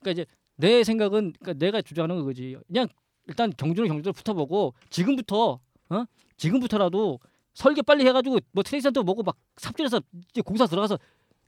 [0.00, 0.26] 그러니까 이제
[0.56, 2.56] 내 생각은 그러니까 내가 주장하는 거지.
[2.66, 2.88] 그냥
[3.26, 5.60] 일단 경주는 경주로 붙어보고 지금부터
[5.90, 6.04] 어
[6.36, 7.18] 지금부터라도
[7.54, 10.98] 설계 빨리 해가지고 뭐 트레이센터 먹고 막 삽질해서 이제 공사 들어가서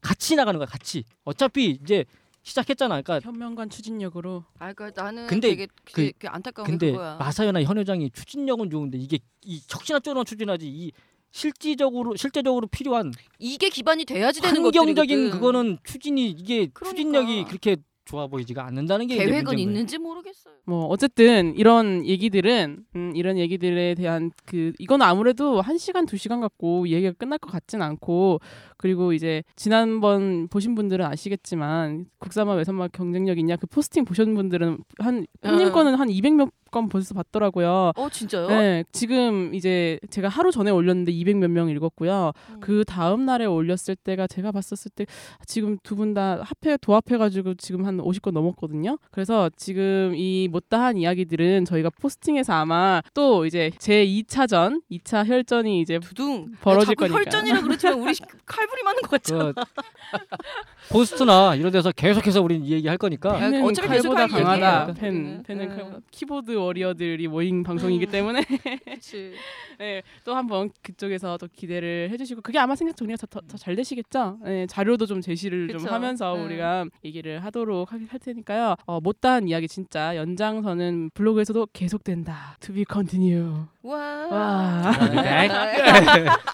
[0.01, 2.05] 같이 나가는 거야 같이 어차피 이제
[2.43, 6.91] 시작했잖아 그러니까 현명관 추진력으로 아, 그러니까 나는 근데 되게 그- 그, 그 안타까운 게 근데
[6.93, 7.17] 그거야.
[7.17, 10.93] 마사연아 현 회장이 추진력은 좋은데 이게 이 척신화 쪽으로 추진하지 이
[11.33, 15.31] 실질적으로 실제적으로 필요한 이게 기반이 돼야지 되는 환경적인 것들이거든.
[15.31, 16.91] 그거는 추진이 이게 그러니까.
[16.91, 17.77] 추진력이 그렇게
[18.11, 19.61] 좋아 보이지가 않는다는 게 계획은 문제인 거예요.
[19.61, 20.55] 있는지 모르겠어요.
[20.67, 26.41] 뭐 어쨌든 이런 얘기들은 음, 이런 얘기들에 대한 그 이건 아무래도 한 시간 두 시간
[26.41, 28.41] 갖고 얘기가 끝날 것 같진 않고
[28.77, 35.27] 그리고 이제 지난번 보신 분들은 아시겠지만 국산화 외산화 경쟁력 있냐 그 포스팅 보신 분들은 한
[35.43, 35.73] 형님 응.
[35.73, 37.93] 거는 한 200몇 건 벌써 봤더라고요.
[37.97, 38.49] 어 진짜요?
[38.49, 42.33] 네, 지금 이제 제가 하루 전에 올렸는데 200 몇 명 읽었고요.
[42.51, 42.61] 음.
[42.61, 45.07] 그 다음 날에 올렸을 때가 제가 봤었을 때
[45.47, 48.99] 지금 두 분 다 합해 도합해가지고 지금 한 50건 넘었거든요.
[49.11, 55.99] 그래서 지금 이 못다한 이야기들은 저희가 posting해서 아마 또 이제 제 2차전, 2차 혈전이 이제
[55.99, 57.19] 두둥 벌어질 야, 자꾸 거니까.
[57.19, 58.13] 혈전이라 그렇지만 우리
[58.47, 59.53] 칼부림 하는 것 같잖아.
[59.53, 59.61] 그
[60.91, 64.85] post나 이런 데서 계속해서 우린 이 얘기 할 거니까 야, 펜은 어차피 칼보다 할 강하다.
[65.01, 65.43] 우리는.
[65.45, 65.77] 펜은 음.
[65.77, 65.99] 칼보다.
[66.11, 68.11] keyboard warrior들이 모인 방송이기 음.
[68.11, 68.43] 때문에
[68.85, 69.35] 그렇지.
[69.79, 74.39] 네, 또 한번 그쪽에서 또 기대를 해주시고 그게 아마 생각 정리가 더잘 되시겠죠.
[74.45, 75.93] 네, 자료도 좀 제시를 좀 그쵸.
[75.93, 76.45] 하면서 네.
[76.45, 78.77] 우리가 얘기를 하도록 할, 할 테니까요.
[78.87, 82.57] 어, 못다한 이야기 진짜 연장선은 블로그에서도 계속된다.
[82.61, 83.65] To be continue.
[83.83, 84.27] 와.
[84.27, 84.93] 와.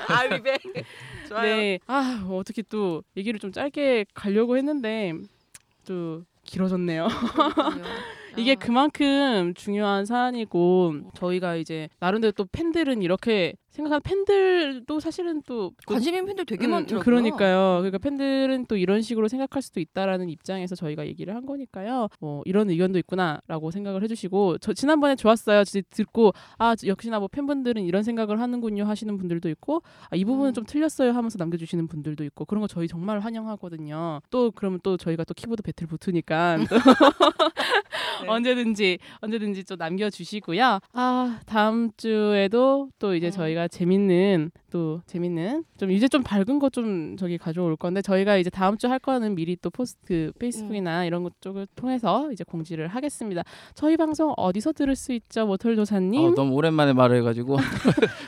[0.09, 0.61] 아위백.
[1.29, 1.43] 좋아요.
[1.43, 5.13] 네, 아뭐 어떻게 또 얘기를 좀 짧게 가려고 했는데
[5.85, 7.09] 또 길어졌네요.
[8.37, 8.55] 이게 야.
[8.55, 16.27] 그만큼 중요한 사안이고 저희가 이제 나름대로 또 팬들은 이렇게 생각하는 팬들도 사실은 또 관심 있는
[16.27, 17.05] 팬들 되게 음, 많더라고요.
[17.05, 17.77] 그러니까요.
[17.79, 22.09] 그러니까 팬들은 또 이런 식으로 생각할 수도 있다라는 입장에서 저희가 얘기를 한 거니까요.
[22.21, 25.63] 뭐 이런 의견도 있구나라고 생각을 해주시고 저 지난번에 좋았어요.
[25.91, 30.55] 듣고 아 역시나 뭐 팬분들은 이런 생각을 하는군요 하시는 분들도 있고 아, 이 부분은 음.
[30.55, 34.21] 좀 틀렸어요 하면서 남겨주시는 분들도 있고 그런 거 저희 정말 환영하거든요.
[34.31, 36.77] 또 그러면 또 저희가 또 키보드 배틀 붙으니까 또
[38.23, 38.29] 네.
[38.29, 40.79] 언제든지 언제든지 또 남겨주시고요.
[40.93, 43.31] 아 다음 주에도 또 이제 음.
[43.31, 48.51] 저희가 재밌는 또 재밌는 좀 이제 좀 밝은 거 좀 저기 가져올 건데 저희가 이제
[48.51, 53.43] 다음 주 할 거는 미리 또 포스트 페이스북이나 이런 것 쪽을 통해서 이제 공지를 하겠습니다.
[53.75, 56.21] 저희 방송 어디서 들을 수 있죠, 모털 조사님?
[56.33, 57.57] 어, 너무 오랜만에 말을 해가지고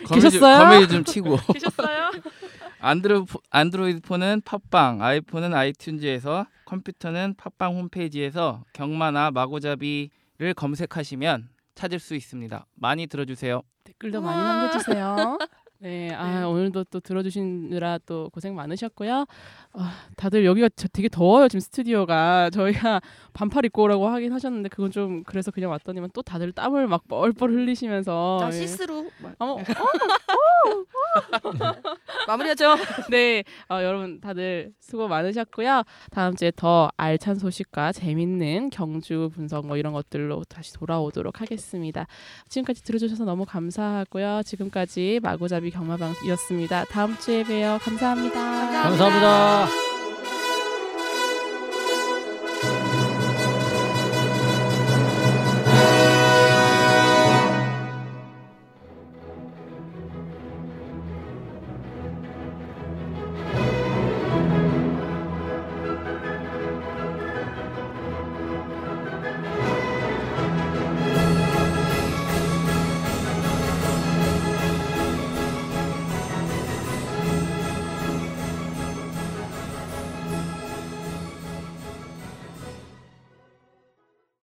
[0.09, 0.59] 계셨어요?
[0.70, 2.11] 거미 좀 치고 계셨어요?
[2.81, 12.66] 안드로 안드로이드 폰은 팟빵, 아이폰은 아이튠즈에서 컴퓨터는 팟빵 홈페이지에서 경마나 마고잡이를 검색하시면 찾을 수 있습니다.
[12.74, 13.62] 많이 들어주세요.
[13.85, 14.43] 댓글도 많이.
[14.43, 15.39] 남겨주세요.
[15.81, 19.26] 네, 아 오늘도 또 들어주시느라 또 고생 많으셨고요.
[19.74, 23.01] 아, 다들 여기가 저- 되게 더워요 지금 스튜디오가 저희가
[23.33, 27.53] 반팔 입고 오라고 하긴 하셨는데 그건 좀 그래서 그냥 왔더니만 또 다들 땀을 막 뻘뻘
[27.53, 28.53] 흘리시면서 자 예.
[28.53, 29.09] 시스루
[29.39, 29.59] 어머,
[32.26, 32.74] 마무리하죠.
[33.11, 35.85] 네, 어, 여러분 다들 수고 많으셨고요.
[36.11, 42.07] 다음 주에 더 알찬 소식과 재밌는 경주 분석 뭐 이런 것들로 다시 돌아오도록 하겠습니다.
[42.49, 44.43] 지금까지 들어주셔서 너무 감사하고요.
[44.45, 46.84] 지금까지 마구잡이 경마방이었습니다.
[46.86, 47.78] 다음 주에 봬요.
[47.82, 48.34] 감사합니다.
[48.34, 48.82] 감사합니다.
[48.82, 49.88] 감사합니다.